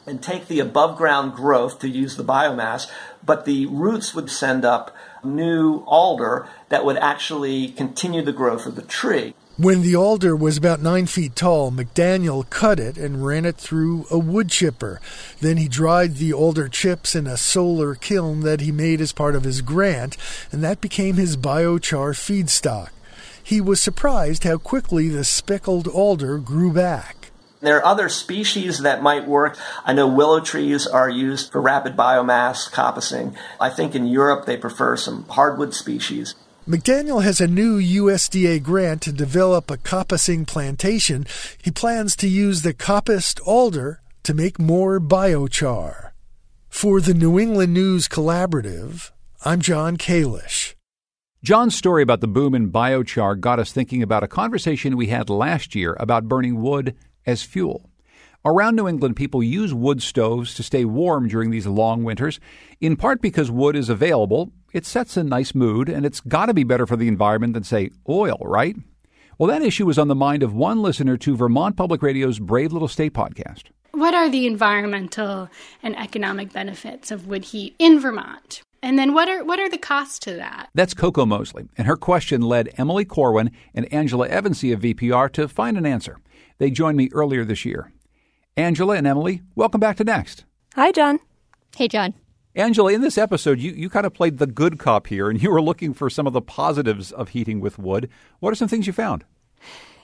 [0.09, 2.89] and take the above ground growth to use the biomass,
[3.23, 8.75] but the roots would send up new alder that would actually continue the growth of
[8.75, 9.33] the tree.
[9.57, 14.05] When the alder was about nine feet tall, McDaniel cut it and ran it through
[14.09, 15.01] a wood chipper.
[15.41, 19.35] Then he dried the alder chips in a solar kiln that he made as part
[19.35, 20.15] of his grant,
[20.49, 22.91] and that became his biochar feedstock.
[23.43, 27.18] He was surprised how quickly the speckled alder grew back.
[27.61, 29.57] There are other species that might work.
[29.83, 33.35] I know willow trees are used for rapid biomass coppicing.
[33.59, 36.35] I think in Europe they prefer some hardwood species.
[36.67, 41.25] McDaniel has a new USDA grant to develop a coppicing plantation.
[41.61, 46.11] He plans to use the coppiced alder to make more biochar.
[46.69, 49.11] For the New England News Collaborative,
[49.43, 50.75] I'm John Kalish.
[51.41, 55.29] John's story about the boom in biochar got us thinking about a conversation we had
[55.29, 56.95] last year about burning wood
[57.25, 57.89] as fuel.
[58.45, 62.39] Around New England, people use wood stoves to stay warm during these long winters,
[62.79, 64.53] in part because wood is available.
[64.71, 67.63] It sets a nice mood, and it's got to be better for the environment than,
[67.63, 68.77] say, oil, right?
[69.37, 72.71] Well, that issue was on the mind of one listener to Vermont Public Radio's Brave
[72.71, 73.63] Little State podcast.
[73.91, 75.49] What are the environmental
[75.83, 78.61] and economic benefits of wood heat in Vermont?
[78.81, 80.69] And then what are what are the costs to that?
[80.73, 85.49] That's Coco Mosley, and her question led Emily Corwin and Angela Evancie of VPR to
[85.49, 86.17] find an answer.
[86.59, 87.91] They joined me earlier this year.
[88.57, 90.43] Angela and Emily, welcome back to Next.
[90.75, 91.19] Hi, John.
[91.75, 92.13] Hey, John.
[92.53, 95.49] Angela, in this episode, you, you kind of played the good cop here, and you
[95.49, 98.09] were looking for some of the positives of heating with wood.
[98.41, 99.23] What are some things you found?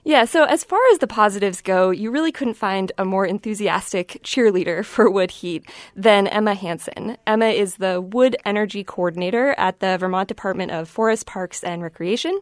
[0.08, 4.20] Yeah, so as far as the positives go, you really couldn't find a more enthusiastic
[4.24, 7.18] cheerleader for wood heat than Emma Hansen.
[7.26, 12.40] Emma is the wood energy coordinator at the Vermont Department of Forest Parks and Recreation.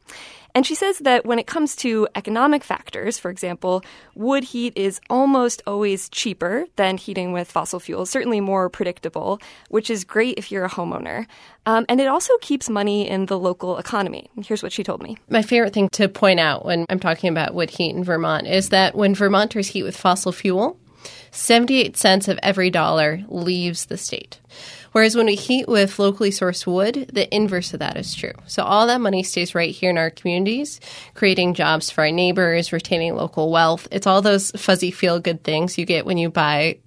[0.55, 5.01] And she says that when it comes to economic factors, for example, wood heat is
[5.09, 9.39] almost always cheaper than heating with fossil fuels, certainly more predictable,
[9.69, 11.25] which is great if you're a homeowner.
[11.65, 14.29] Um, and it also keeps money in the local economy.
[14.45, 15.17] Here's what she told me.
[15.29, 18.69] My favorite thing to point out when I'm talking about wood heat in Vermont is
[18.69, 20.77] that when Vermonters heat with fossil fuel,
[21.31, 24.39] 78 cents of every dollar leaves the state.
[24.93, 28.33] Whereas when we heat with locally sourced wood, the inverse of that is true.
[28.47, 30.79] So all that money stays right here in our communities,
[31.15, 33.87] creating jobs for our neighbors, retaining local wealth.
[33.91, 36.77] It's all those fuzzy feel good things you get when you buy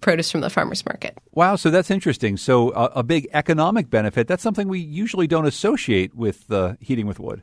[0.00, 1.16] produce from the farmer's market.
[1.32, 2.36] Wow, so that's interesting.
[2.36, 7.06] So uh, a big economic benefit, that's something we usually don't associate with uh, heating
[7.06, 7.42] with wood.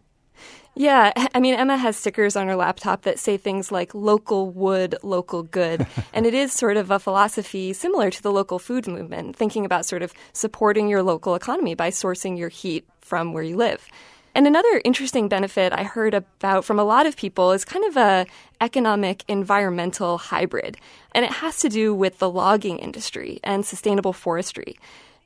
[0.74, 4.96] Yeah, I mean, Emma has stickers on her laptop that say things like local wood,
[5.04, 5.86] local good.
[6.14, 9.86] and it is sort of a philosophy similar to the local food movement, thinking about
[9.86, 13.86] sort of supporting your local economy by sourcing your heat from where you live.
[14.34, 17.98] And another interesting benefit I heard about from a lot of people is kind of
[17.98, 18.26] a
[18.62, 20.78] economic environmental hybrid.
[21.14, 24.78] And it has to do with the logging industry and sustainable forestry.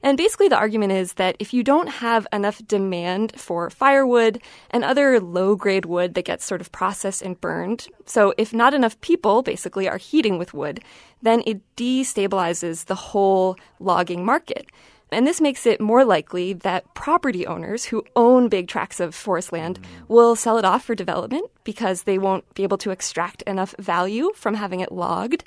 [0.06, 4.39] And basically, the argument is that if you don't have enough demand for firewood
[4.70, 8.76] and other low grade wood that gets sort of processed and burned, so if not
[8.76, 10.80] enough people basically are heating with wood,
[11.24, 14.68] then it destabilizes the whole logging market.
[15.12, 19.52] And this makes it more likely that property owners who own big tracts of forest
[19.52, 20.08] land mm.
[20.08, 24.32] will sell it off for development because they won't be able to extract enough value
[24.36, 25.44] from having it logged.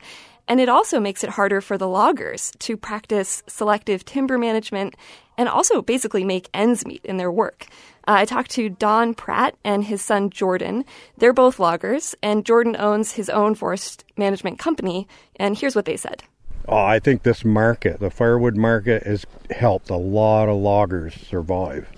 [0.48, 4.96] And it also makes it harder for the loggers to practice selective timber management
[5.36, 7.66] and also basically make ends meet in their work.
[8.08, 10.86] Uh, I talked to Don Pratt and his son Jordan.
[11.18, 15.06] They're both loggers, and Jordan owns his own forest management company.
[15.36, 16.24] And here's what they said.
[16.66, 21.88] Oh, I think this market, the firewood market, has helped a lot of loggers survive.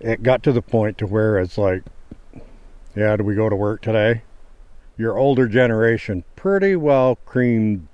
[0.00, 1.82] It got to the point to where it's like,
[2.94, 4.22] yeah, do we go to work today?
[4.98, 7.86] Your older generation pretty well creamed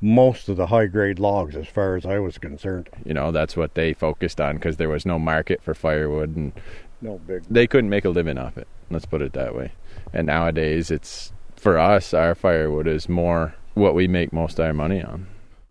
[0.00, 2.88] most of the high grade logs as far as I was concerned.
[3.04, 6.52] You know, that's what they focused on because there was no market for firewood and
[7.00, 8.66] no big they couldn't make a living off it.
[8.90, 9.72] Let's put it that way.
[10.12, 14.72] And nowadays it's for us our firewood is more what we make most of our
[14.72, 15.26] money on.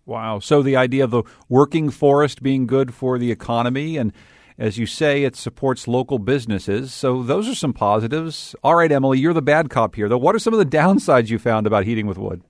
[0.06, 0.40] Wow.
[0.40, 4.12] So the idea of the working forest being good for the economy and
[4.58, 6.94] as you say, it supports local businesses.
[6.94, 8.56] So those are some positives.
[8.64, 10.18] All right, Emily, you're the bad cop here, though.
[10.18, 12.42] What are some of the downsides you found about heating with wood?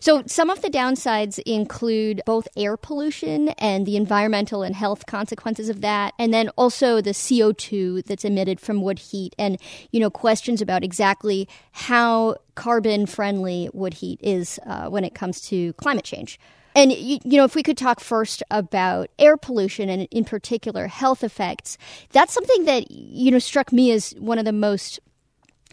[0.00, 5.68] So, some of the downsides include both air pollution and the environmental and health consequences
[5.68, 9.58] of that, and then also the CO2 that's emitted from wood heat, and
[9.90, 15.40] you know questions about exactly how carbon friendly wood heat is uh, when it comes
[15.48, 16.38] to climate change.
[16.74, 21.22] And, you, know, if we could talk first about air pollution and in particular health
[21.22, 21.78] effects,
[22.10, 24.98] that's something that, you know, struck me as one of the most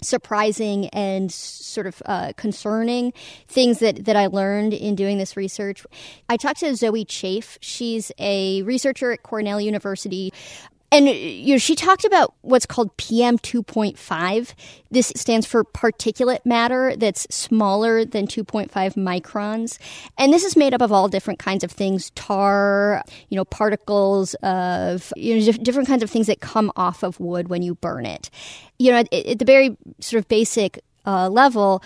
[0.04, 3.14] surprising and sort of uh, concerning
[3.48, 5.86] things that, that I learned in doing this research.
[6.28, 7.58] I talked to Zoe Chafe.
[7.62, 10.34] She's a researcher at Cornell University
[10.92, 14.54] and you know, she talked about what's called PM 2.5.
[14.90, 19.80] This stands for particulate matter that's smaller than 2.5 microns.
[20.18, 24.34] And this is made up of all different kinds of things tar, you know, particles
[24.36, 28.06] of, you know, different kinds of things that come off of wood when you burn
[28.06, 28.30] it.
[28.78, 31.82] You know, at, at the very sort of basic uh, level,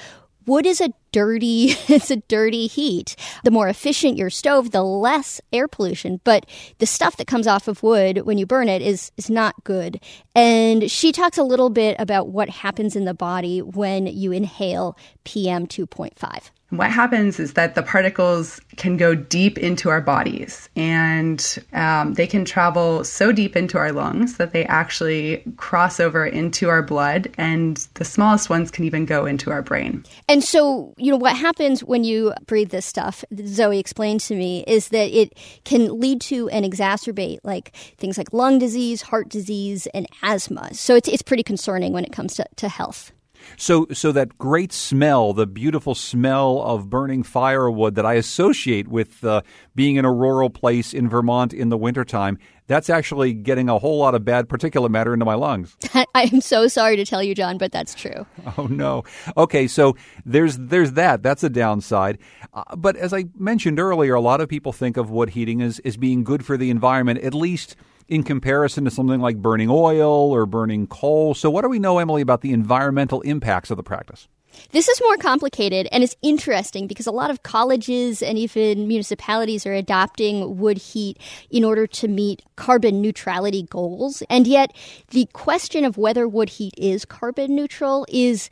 [0.45, 3.15] wood is a dirty it's a dirty heat.
[3.43, 6.21] The more efficient your stove the less air pollution.
[6.23, 6.45] But
[6.79, 9.99] the stuff that comes off of wood when you burn it is is not good.
[10.34, 14.97] And she talks a little bit about what happens in the body when you inhale
[15.23, 21.60] pm 2.5 what happens is that the particles can go deep into our bodies and
[21.73, 26.69] um, they can travel so deep into our lungs that they actually cross over into
[26.69, 30.04] our blood, and the smallest ones can even go into our brain.
[30.28, 34.63] And so, you know, what happens when you breathe this stuff, Zoe explained to me,
[34.67, 39.88] is that it can lead to and exacerbate like things like lung disease, heart disease,
[39.88, 40.73] and asthma.
[40.73, 43.12] So it's, it's pretty concerning when it comes to, to health.
[43.58, 49.23] So, so that great smell, the beautiful smell of burning firewood that I associate with
[49.23, 49.41] uh,
[49.75, 53.99] being in a rural place in Vermont in the wintertime, that's actually getting a whole
[53.99, 55.77] lot of bad particulate matter into my lungs.
[56.15, 58.25] I'm so sorry to tell you, John, but that's true.
[58.58, 59.03] Oh no.
[59.36, 61.21] Okay, so there's there's that.
[61.21, 62.19] That's a downside.
[62.53, 65.79] Uh, but as I mentioned earlier, a lot of people think of wood heating as
[65.79, 67.75] as being good for the environment, at least
[68.07, 71.33] in comparison to something like burning oil or burning coal.
[71.33, 74.27] So, what do we know, Emily, about the environmental impacts of the practice?
[74.71, 79.65] This is more complicated and it's interesting because a lot of colleges and even municipalities
[79.65, 84.23] are adopting wood heat in order to meet carbon neutrality goals.
[84.29, 84.73] And yet,
[85.09, 88.49] the question of whether wood heat is carbon neutral is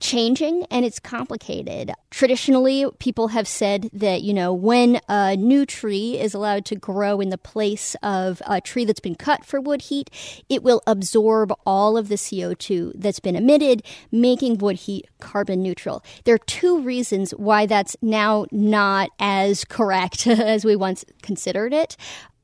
[0.00, 1.92] changing and it's complicated.
[2.10, 7.20] Traditionally, people have said that, you know, when a new tree is allowed to grow
[7.20, 10.10] in the place of a tree that's been cut for wood heat,
[10.48, 16.02] it will absorb all of the CO2 that's been emitted, making wood heat carbon neutral.
[16.24, 21.96] There are two reasons why that's now not as correct as we once considered it.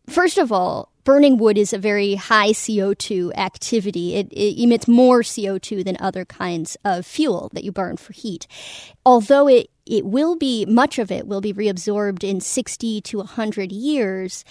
[0.09, 4.17] First of all, burning wood is a very high CO2 activity.
[4.17, 8.47] It, it, emits more CO2 than other kinds of fuel that you burn for heat.
[9.07, 13.71] Although it it will be much of it will be reabsorbed in 60 to 100
[13.71, 14.45] years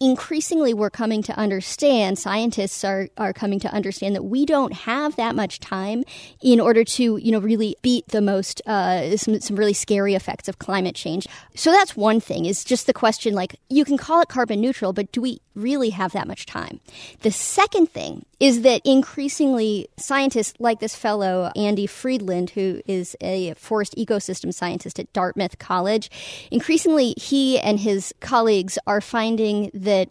[0.00, 5.14] increasingly we're coming to understand scientists are, are coming to understand that we don't have
[5.16, 6.02] that much time
[6.42, 10.48] in order to you know really beat the most uh, some, some really scary effects
[10.48, 14.22] of climate change so that's one thing is just the question like you can call
[14.22, 16.80] it carbon neutral but do we really have that much time.
[17.20, 23.54] The second thing is that increasingly scientists like this fellow Andy Friedland who is a
[23.54, 26.10] forest ecosystem scientist at Dartmouth College
[26.50, 30.08] increasingly he and his colleagues are finding that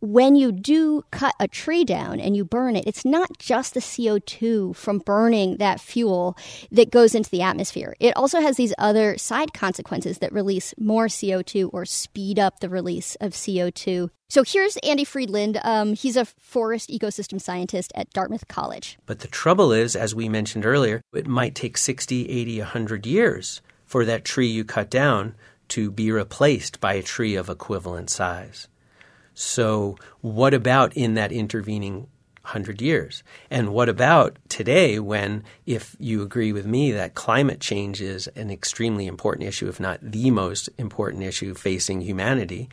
[0.00, 3.80] when you do cut a tree down and you burn it, it's not just the
[3.80, 6.36] CO2 from burning that fuel
[6.72, 7.94] that goes into the atmosphere.
[8.00, 12.68] It also has these other side consequences that release more CO2 or speed up the
[12.68, 14.10] release of CO2.
[14.28, 15.60] So here's Andy Friedland.
[15.64, 18.96] Um, he's a forest ecosystem scientist at Dartmouth College.
[19.04, 23.60] But the trouble is, as we mentioned earlier, it might take 60, 80, 100 years
[23.84, 25.34] for that tree you cut down
[25.68, 28.68] to be replaced by a tree of equivalent size.
[29.40, 32.08] So, what about in that intervening
[32.42, 33.22] 100 years?
[33.50, 38.50] And what about today when, if you agree with me that climate change is an
[38.50, 42.68] extremely important issue, if not the most important issue facing humanity,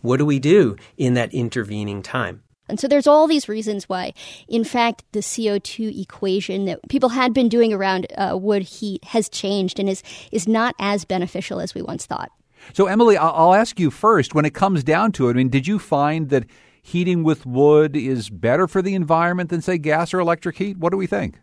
[0.00, 2.44] what do we do in that intervening time?
[2.68, 4.14] And so there's all these reasons why,
[4.46, 9.28] in fact, the CO2 equation that people had been doing around uh, wood heat has
[9.28, 12.30] changed and is, is not as beneficial as we once thought.
[12.72, 15.66] So, Emily, I'll ask you first when it comes down to it, I mean, did
[15.66, 16.44] you find that
[16.82, 20.78] heating with wood is better for the environment than, say, gas or electric heat?
[20.78, 21.38] What do we think?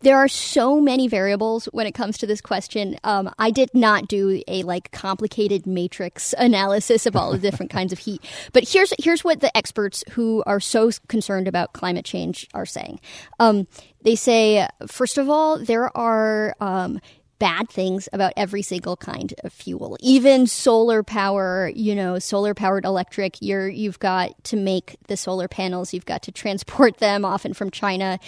[0.00, 2.98] There are so many variables when it comes to this question.
[3.04, 7.90] Um, I did not do a like complicated matrix analysis of all the different kinds
[7.90, 8.22] of heat.
[8.52, 13.00] But here's here's what the experts who are so concerned about climate change are saying.
[13.40, 13.66] Um,
[14.02, 17.00] they say, first of all, there are um,
[17.38, 19.96] bad things about every single kind of fuel.
[20.00, 25.48] Even solar power, you know, solar powered electric, you're you've got to make the solar
[25.48, 28.18] panels, you've got to transport them often from China.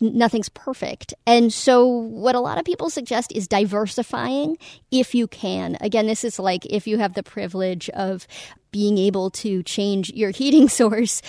[0.00, 1.14] Nothing's perfect.
[1.26, 4.56] And so what a lot of people suggest is diversifying
[4.90, 5.76] if you can.
[5.80, 8.26] Again, this is like if you have the privilege of
[8.70, 11.22] being able to change your heating source,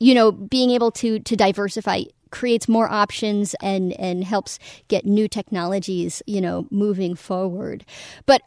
[0.00, 2.02] you know, being able to to diversify
[2.34, 4.58] creates more options and and helps
[4.88, 7.86] get new technologies, you know, moving forward.
[8.26, 8.42] But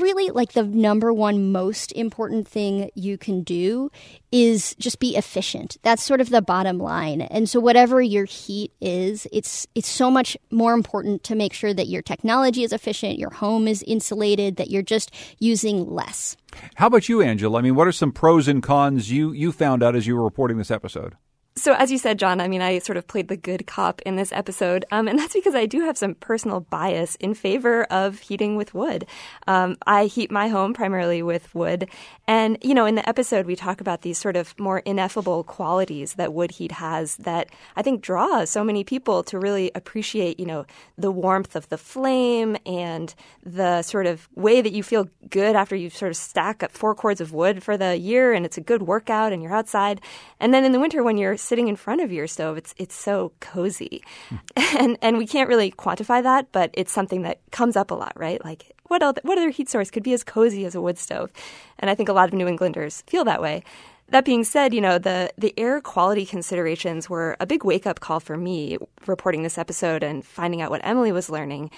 [0.00, 3.90] really like the number one most important thing you can do
[4.32, 5.76] is just be efficient.
[5.82, 7.20] That's sort of the bottom line.
[7.20, 11.74] And so whatever your heat is, it's it's so much more important to make sure
[11.74, 16.36] that your technology is efficient, your home is insulated, that you're just using less.
[16.76, 17.58] How about you, Angela?
[17.58, 20.24] I mean, what are some pros and cons you you found out as you were
[20.24, 21.16] reporting this episode?
[21.58, 24.16] So, as you said, John, I mean, I sort of played the good cop in
[24.16, 28.18] this episode, um, and that's because I do have some personal bias in favor of
[28.18, 29.06] heating with wood.
[29.46, 31.88] Um, I heat my home primarily with wood,
[32.28, 36.12] and you know, in the episode, we talk about these sort of more ineffable qualities
[36.14, 40.44] that wood heat has that I think draw so many people to really appreciate, you
[40.44, 40.66] know,
[40.98, 45.74] the warmth of the flame and the sort of way that you feel good after
[45.74, 48.60] you sort of stack up four cords of wood for the year, and it's a
[48.60, 50.02] good workout, and you're outside,
[50.38, 52.94] and then in the winter when you're sitting in front of your stove, it's it's
[52.94, 54.02] so cozy,
[54.56, 58.12] and and we can't really quantify that, but it's something that comes up a lot,
[58.16, 58.44] right?
[58.44, 61.32] Like what other, what other heat source could be as cozy as a wood stove?
[61.78, 63.62] And I think a lot of New Englanders feel that way.
[64.08, 67.98] That being said, you know, the, the air quality considerations were a big wake up
[67.98, 71.70] call for me reporting this episode and finding out what Emily was learning.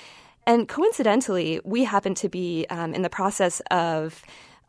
[0.47, 4.23] And coincidentally, we happened to be um, in the process of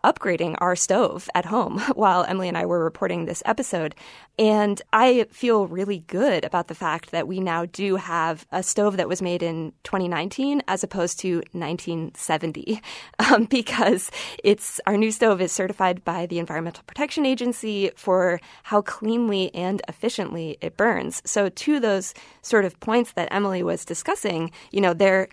[0.04, 3.96] upgrading our stove at home while Emily and I were reporting this episode.
[4.38, 8.98] And I feel really good about the fact that we now do have a stove
[8.98, 12.82] that was made in 2019 as opposed to 1970
[13.20, 14.10] um, because
[14.44, 19.82] it's our new stove is certified by the Environmental Protection Agency for how cleanly and
[19.88, 21.22] efficiently it burns.
[21.26, 25.28] So to those sort of points that Emily was discussing, you know, there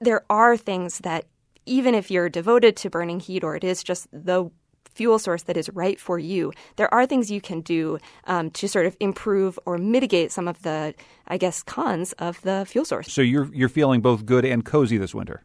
[0.00, 1.26] there are things that
[1.66, 4.50] even if you're devoted to burning heat or it is just the
[4.94, 8.68] fuel source that is right for you, there are things you can do um, to
[8.68, 10.94] sort of improve or mitigate some of the,
[11.28, 13.12] I guess, cons of the fuel source.
[13.12, 15.44] So you're you're feeling both good and cozy this winter.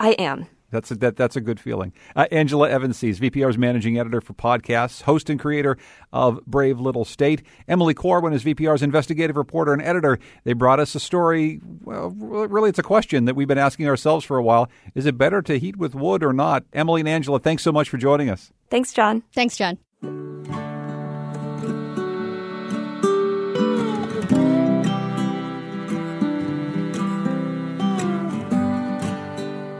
[0.00, 0.46] I am.
[0.70, 1.92] That's a, that, that's a good feeling.
[2.14, 5.78] Uh, Angela Evancie, VPR's managing editor for podcasts, host and creator
[6.12, 7.42] of Brave Little State.
[7.66, 10.18] Emily Corwin is VPR's investigative reporter and editor.
[10.44, 11.60] They brought us a story.
[11.82, 14.68] Well, really, it's a question that we've been asking ourselves for a while.
[14.94, 16.64] Is it better to heat with wood or not?
[16.72, 18.52] Emily and Angela, thanks so much for joining us.
[18.70, 19.22] Thanks, John.
[19.34, 19.78] Thanks, John.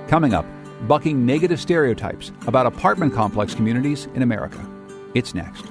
[0.09, 0.47] Coming up,
[0.89, 4.59] bucking negative stereotypes about apartment complex communities in America.
[5.15, 5.67] It's next.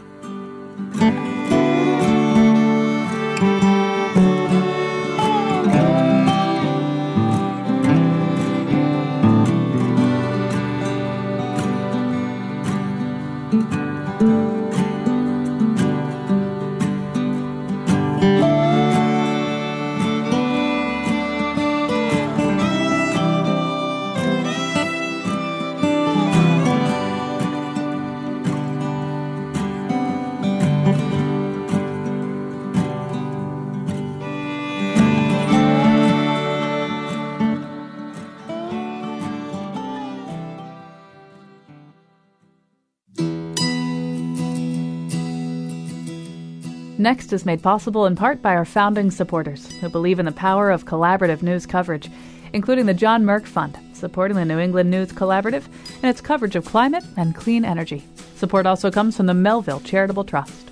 [47.07, 50.69] Next is made possible in part by our founding supporters who believe in the power
[50.69, 52.11] of collaborative news coverage,
[52.51, 55.63] including the John Merck Fund, supporting the New England News Collaborative
[56.03, 58.03] and its coverage of climate and clean energy.
[58.35, 60.69] Support also comes from the Melville Charitable Trust.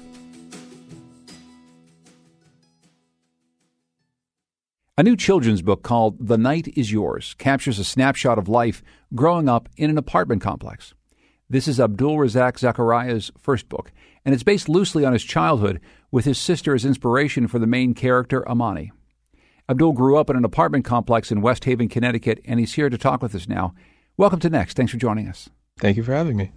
[4.97, 8.83] A new children's book called The Night Is Yours captures a snapshot of life
[9.13, 10.93] growing up in an apartment complex.
[11.49, 13.93] This is Abdul Razak Zachariah's first book,
[14.25, 15.79] and it's based loosely on his childhood
[16.11, 18.91] with his sister as inspiration for the main character, Amani.
[19.69, 22.97] Abdul grew up in an apartment complex in West Haven, Connecticut, and he's here to
[22.97, 23.73] talk with us now.
[24.17, 24.75] Welcome to Next.
[24.75, 25.49] Thanks for joining us.
[25.79, 26.51] Thank you for having me.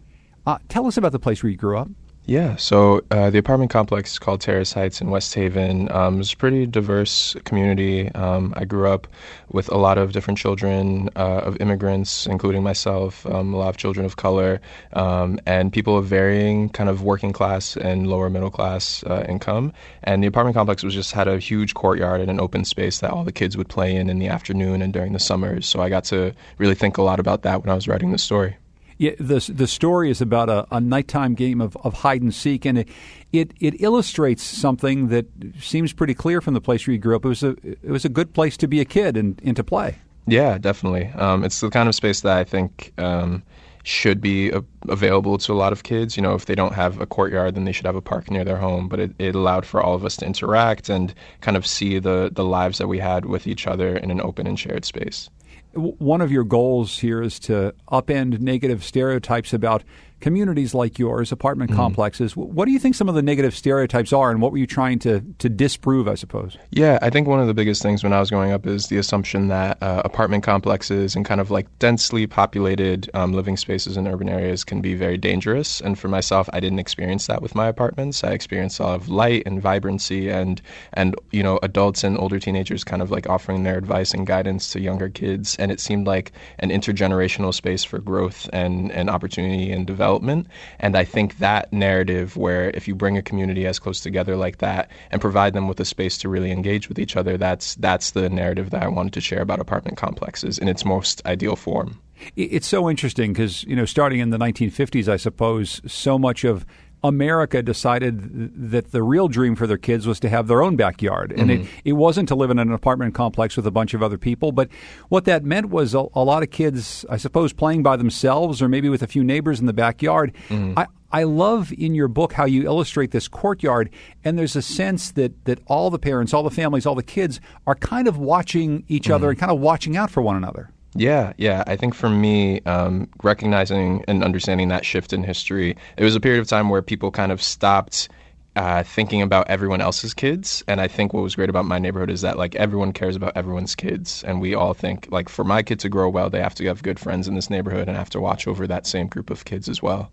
[0.46, 1.88] Uh, tell us about the place where you grew up.
[2.28, 5.90] Yeah, so uh, the apartment complex is called Terrace Heights in West Haven.
[5.90, 8.10] Um, it's a pretty diverse community.
[8.10, 9.06] Um, I grew up
[9.50, 13.78] with a lot of different children uh, of immigrants, including myself, um, a lot of
[13.78, 14.60] children of color,
[14.92, 19.72] um, and people of varying kind of working class and lower middle class uh, income.
[20.02, 23.10] And the apartment complex was just had a huge courtyard and an open space that
[23.10, 25.66] all the kids would play in in the afternoon and during the summers.
[25.66, 28.18] So I got to really think a lot about that when I was writing the
[28.18, 28.58] story.
[28.98, 32.64] Yeah, the the story is about a, a nighttime game of, of hide and seek,
[32.64, 32.88] and it,
[33.32, 35.26] it, it illustrates something that
[35.60, 37.24] seems pretty clear from the place where you grew up.
[37.24, 39.62] It was a it was a good place to be a kid and, and to
[39.62, 39.98] play.
[40.26, 41.06] Yeah, definitely.
[41.14, 43.44] Um, it's the kind of space that I think um,
[43.84, 46.16] should be a, available to a lot of kids.
[46.16, 48.44] You know, if they don't have a courtyard, then they should have a park near
[48.44, 48.88] their home.
[48.88, 52.30] But it, it allowed for all of us to interact and kind of see the
[52.32, 55.30] the lives that we had with each other in an open and shared space
[55.78, 59.84] one of your goals here is to upend negative stereotypes about
[60.20, 61.80] communities like yours, apartment mm-hmm.
[61.80, 62.36] complexes.
[62.36, 64.98] What do you think some of the negative stereotypes are, and what were you trying
[65.00, 66.56] to, to disprove, I suppose?
[66.70, 68.96] Yeah, I think one of the biggest things when I was growing up is the
[68.96, 74.08] assumption that uh, apartment complexes and kind of like densely populated um, living spaces in
[74.08, 75.80] urban areas can be very dangerous.
[75.80, 78.24] And for myself, I didn't experience that with my apartments.
[78.24, 80.60] I experienced a lot of light and vibrancy and,
[80.94, 84.72] and you know, adults and older teenagers kind of like offering their advice and guidance
[84.72, 85.54] to younger kids.
[85.56, 90.46] And it seemed like an intergenerational space for growth and, and opportunity and development development.
[90.80, 94.58] And I think that narrative, where if you bring a community as close together like
[94.58, 98.12] that and provide them with a space to really engage with each other, that's that's
[98.12, 102.00] the narrative that I wanted to share about apartment complexes in its most ideal form.
[102.36, 106.64] It's so interesting because you know, starting in the 1950s, I suppose so much of
[107.04, 111.32] America decided that the real dream for their kids was to have their own backyard.
[111.32, 111.62] And mm-hmm.
[111.62, 114.52] it, it wasn't to live in an apartment complex with a bunch of other people.
[114.52, 114.68] But
[115.08, 118.68] what that meant was a, a lot of kids, I suppose, playing by themselves or
[118.68, 120.34] maybe with a few neighbors in the backyard.
[120.48, 120.78] Mm-hmm.
[120.78, 123.88] I, I love in your book how you illustrate this courtyard,
[124.24, 127.40] and there's a sense that, that all the parents, all the families, all the kids
[127.66, 129.14] are kind of watching each mm-hmm.
[129.14, 130.70] other and kind of watching out for one another.
[130.98, 131.64] Yeah, yeah.
[131.66, 136.20] I think for me, um, recognizing and understanding that shift in history, it was a
[136.20, 138.08] period of time where people kind of stopped
[138.56, 140.64] uh, thinking about everyone else's kids.
[140.66, 143.36] And I think what was great about my neighborhood is that like everyone cares about
[143.36, 146.56] everyone's kids, and we all think like for my kid to grow well, they have
[146.56, 149.30] to have good friends in this neighborhood and have to watch over that same group
[149.30, 150.10] of kids as well.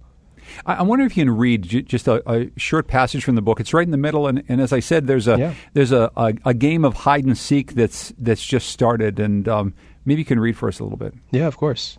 [0.67, 3.59] I wonder if you can read just a, a, short passage from the book.
[3.59, 5.53] It's right in the middle, and, and as I said, there's a yeah.
[5.73, 9.73] there's a, a, a, game of hide and seek that's that's just started, and um,
[10.05, 11.13] Maybe you can read for us a little bit.
[11.31, 11.97] Yeah, of course.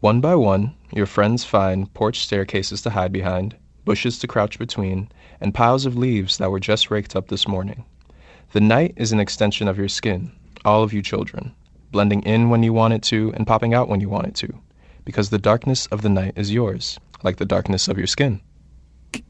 [0.00, 5.08] One by one, your friends find porch staircases to hide behind, bushes to crouch between,
[5.40, 7.84] and piles of leaves that were just raked up this morning.
[8.52, 10.32] The night is an extension of your skin,
[10.64, 11.54] all of you children,
[11.90, 14.60] blending in when you want it to and popping out when you want it to,
[15.04, 18.40] because the darkness of the night is yours, like the darkness of your skin.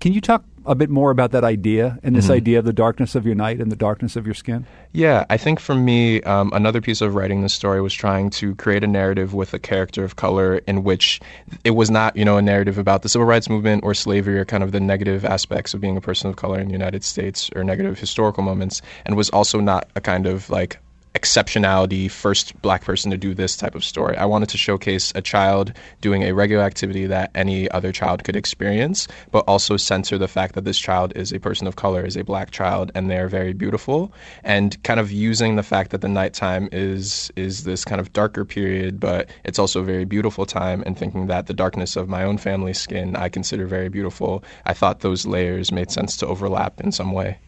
[0.01, 2.37] Can you talk a bit more about that idea and this Mhm.
[2.37, 4.65] idea of the darkness of your night and the darkness of your skin?
[4.93, 8.55] Yeah, I think for me, um, another piece of writing this story was trying to
[8.55, 11.21] create a narrative with a character of color in which
[11.65, 14.47] it was not, you know, a narrative about the civil rights movement or slavery or
[14.47, 17.51] kind of the negative aspects of being a person of color in the United States
[17.55, 20.79] or negative historical moments, and was also not a kind of like
[21.15, 24.17] exceptionality, first black person to do this type of story.
[24.17, 28.35] I wanted to showcase a child doing a regular activity that any other child could
[28.35, 32.17] experience, but also censor the fact that this child is a person of color, is
[32.17, 34.13] a black child, and they're very beautiful.
[34.43, 38.45] And kind of using the fact that the nighttime is is this kind of darker
[38.45, 42.25] period, but it's also a very beautiful time, and thinking that the darkness of my
[42.25, 44.43] own family's skin I consider very beautiful.
[44.67, 47.39] I thought those layers made sense to overlap in some way.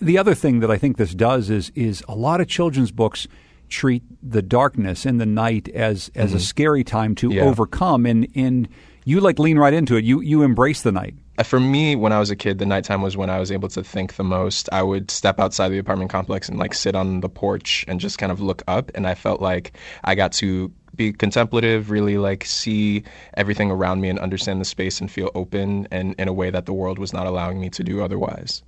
[0.00, 3.26] The other thing that I think this does is is a lot of children's books
[3.68, 6.40] treat the darkness and the night as as a Mhm.
[6.40, 7.42] scary time to Yeah.
[7.44, 8.68] overcome and and
[9.04, 10.04] you like lean right into it.
[10.04, 11.14] You you embrace the night.
[11.38, 13.68] Uh, For me, when I was a kid, the nighttime was when I was able
[13.68, 14.68] to think the most.
[14.72, 18.18] I would step outside the apartment complex and like sit on the porch and just
[18.18, 19.72] kind of look up, and I felt like
[20.04, 25.00] I got to be contemplative, really like see everything around me and understand the space
[25.00, 27.84] and feel open and in a way that the world was not allowing me to
[27.84, 28.62] do otherwise.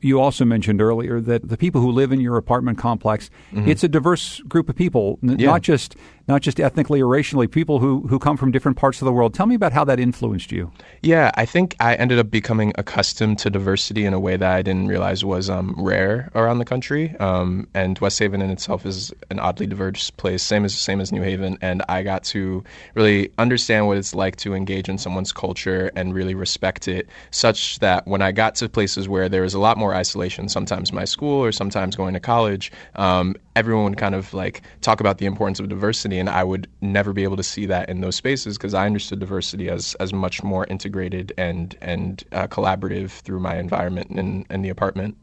[0.00, 3.66] You also mentioned earlier that the people who live in your apartment complex, Mhm.
[3.66, 5.46] it's a diverse group of people, n- Yeah.
[5.50, 5.96] not just
[6.28, 9.34] not just ethnically or racially, people who, who come from different parts of the world.
[9.34, 10.72] Tell me about how that influenced you.
[11.02, 14.62] Yeah, I think I ended up becoming accustomed to diversity in a way that I
[14.62, 17.16] didn't realize was um, rare around the country.
[17.18, 21.12] Um, and West Haven in itself is an oddly diverse place, same as same as
[21.12, 21.58] New Haven.
[21.60, 22.64] And I got to
[22.94, 27.78] really understand what it's like to engage in someone's culture and really respect it, such
[27.78, 31.04] that when I got to places where there was a lot more isolation, sometimes my
[31.04, 35.26] school or sometimes going to college, um, everyone would kind of like talk about the
[35.26, 38.56] importance of diversity, and I would never be able to see that in those spaces
[38.56, 43.56] because I understood diversity as as much more integrated and and uh, collaborative through my
[43.56, 45.16] environment and, in the apartment.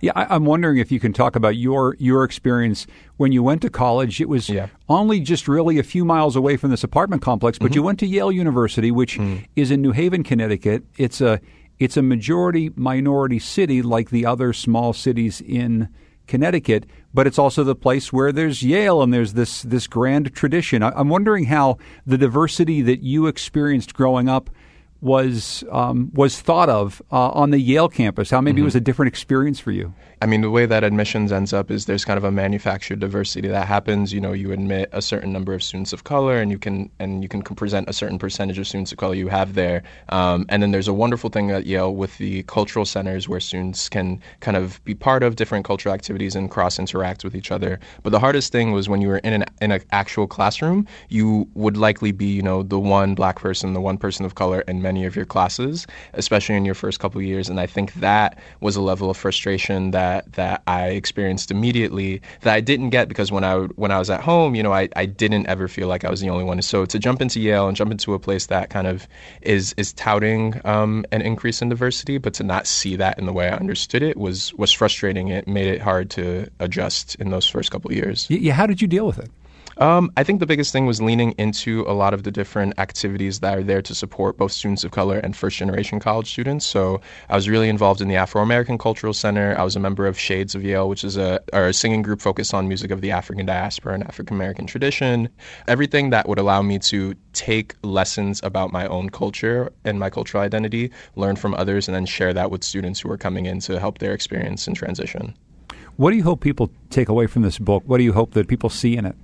[0.00, 2.86] Yeah, I, I'm wondering if you can talk about your your experience
[3.16, 4.20] when you went to college.
[4.20, 4.50] It was
[4.88, 8.06] only just really a few miles away from this apartment complex, but you went to
[8.06, 9.18] Yale University, which
[9.54, 10.84] is in New Haven, Connecticut.
[10.96, 11.40] It's a
[11.78, 15.88] it's a majority minority city like the other small cities in
[16.26, 20.82] Connecticut, but it's also the place where there's Yale and there's this this grand tradition.
[20.82, 24.50] I, I'm wondering how the diversity that you experienced growing up
[25.00, 28.30] was um, was thought of uh, on the Yale campus.
[28.30, 29.94] How maybe it was a different experience for you.
[30.22, 33.48] I mean, the way that admissions ends up is there's kind of a manufactured diversity
[33.48, 34.14] that happens.
[34.14, 37.22] You know, you admit a certain number of students of color, and you can and
[37.22, 39.82] you can present a certain percentage of students of color you have there.
[40.08, 43.90] Um, and then there's a wonderful thing at Yale with the cultural centers where students
[43.90, 47.78] can kind of be part of different cultural activities and cross interact with each other.
[48.02, 51.46] But the hardest thing was when you were in an in an actual classroom, you
[51.52, 54.80] would likely be you know the one black person, the one person of color in
[54.80, 57.50] many of your classes, especially in your first couple years.
[57.50, 62.54] And I think that was a level of frustration that that I experienced immediately that
[62.54, 65.06] I didn't get because when I when I was at home, you know, I, I
[65.06, 66.60] didn't ever feel like I was the only one.
[66.62, 69.06] So to jump into Yale and jump into a place that kind of
[69.42, 73.32] is is touting um, an increase in diversity, but to not see that in the
[73.32, 75.28] way I understood it was was frustrating.
[75.28, 78.26] It made it hard to adjust in those first couple years.
[78.28, 79.30] Yeah, how did you deal with it?
[79.78, 83.40] Um, I think the biggest thing was leaning into a lot of the different activities
[83.40, 86.64] that are there to support both students of color and first generation college students.
[86.64, 89.54] So I was really involved in the Afro American Cultural Center.
[89.58, 92.54] I was a member of Shades of Yale, which is a, a singing group focused
[92.54, 95.28] on music of the African diaspora and African American tradition.
[95.68, 100.42] Everything that would allow me to take lessons about my own culture and my cultural
[100.42, 103.78] identity, learn from others, and then share that with students who are coming in to
[103.78, 105.36] help their experience and transition.
[105.96, 107.82] What do you hope people take away from this book?
[107.84, 109.16] What do you hope that people see in it?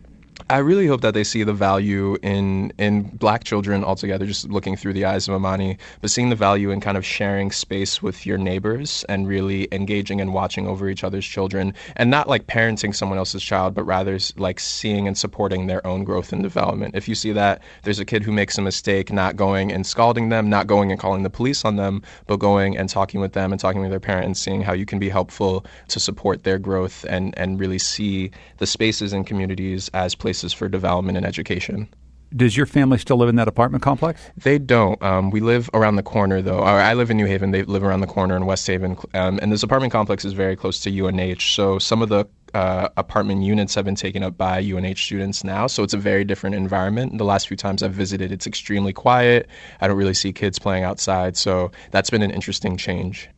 [0.51, 4.77] I really hope that they see the value in in black children altogether, just looking
[4.77, 8.27] through the eyes of Amani, but seeing the value in kind of sharing space with
[8.27, 12.95] your neighbors and really engaging and watching over each other's children and not like parenting
[12.95, 16.95] someone else's child, but rather like seeing and supporting their own growth and development.
[16.97, 20.29] If you see that there's a kid who makes a mistake, not going and scalding
[20.29, 23.53] them, not going and calling the police on them, but going and talking with them
[23.53, 26.59] and talking with their parent and seeing how you can be helpful to support their
[26.59, 31.89] growth and, and really see the spaces and communities as places for development and education.
[32.35, 34.23] Does your family still live in that apartment complex?
[34.39, 35.01] They don't.
[35.03, 36.61] Um, we live around the corner, though.
[36.61, 37.51] Or I live in New Haven.
[37.51, 38.97] They live around the corner in West Haven.
[39.13, 41.41] Um, and this apartment complex is very close to UNH.
[41.41, 45.67] So some of the uh, apartment units have been taken up by UNH students now.
[45.67, 47.19] So it's a very different environment.
[47.19, 49.49] The last few times I've visited, it's extremely quiet.
[49.83, 51.37] I don't really see kids playing outside.
[51.37, 53.29] So that's been an interesting change.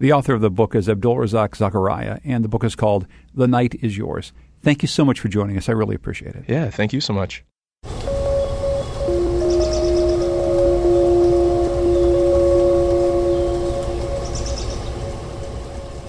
[0.00, 3.46] The author of the book is Abdul Razak Zachariah, and the book is called The
[3.46, 4.32] Night Is Yours.
[4.64, 5.68] Thank you so much for joining us.
[5.68, 6.46] I really appreciate it.
[6.48, 7.44] Yeah, thank you so much.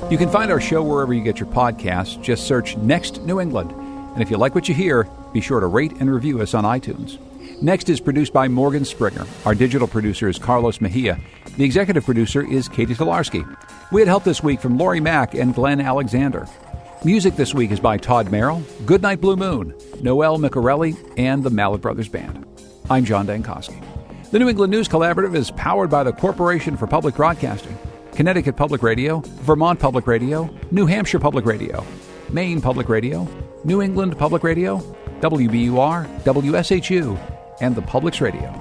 [0.10, 2.22] You can find our show wherever you get your podcasts.
[2.22, 3.72] Just search Next New England.
[4.14, 6.64] And if you like what you hear, be sure to rate and review us on
[6.64, 7.20] iTunes.
[7.62, 9.26] Next is produced by Morgan Springer.
[9.46, 11.20] Our digital producer is Carlos Mejia.
[11.58, 13.44] The executive producer is Katie Tolarski.
[13.92, 16.48] We had help this week from Laurie Mack and Glenn Alexander.
[17.04, 21.82] Music this week is by Todd Merrill, Goodnight Blue Moon, Noel Micarelli, and the Mallet
[21.82, 22.46] Brothers Band.
[22.90, 23.80] I'm John Dankosky.
[24.32, 27.78] The New England News Collaborative is powered by the Corporation for Public Broadcasting.
[28.14, 31.86] Connecticut Public Radio, Vermont Public Radio, New Hampshire Public Radio,
[32.30, 33.28] Maine Public Radio,
[33.66, 34.80] New England Public Radio,
[35.20, 37.18] WBUR, WSHU,
[37.62, 38.52] and the Public's Radio.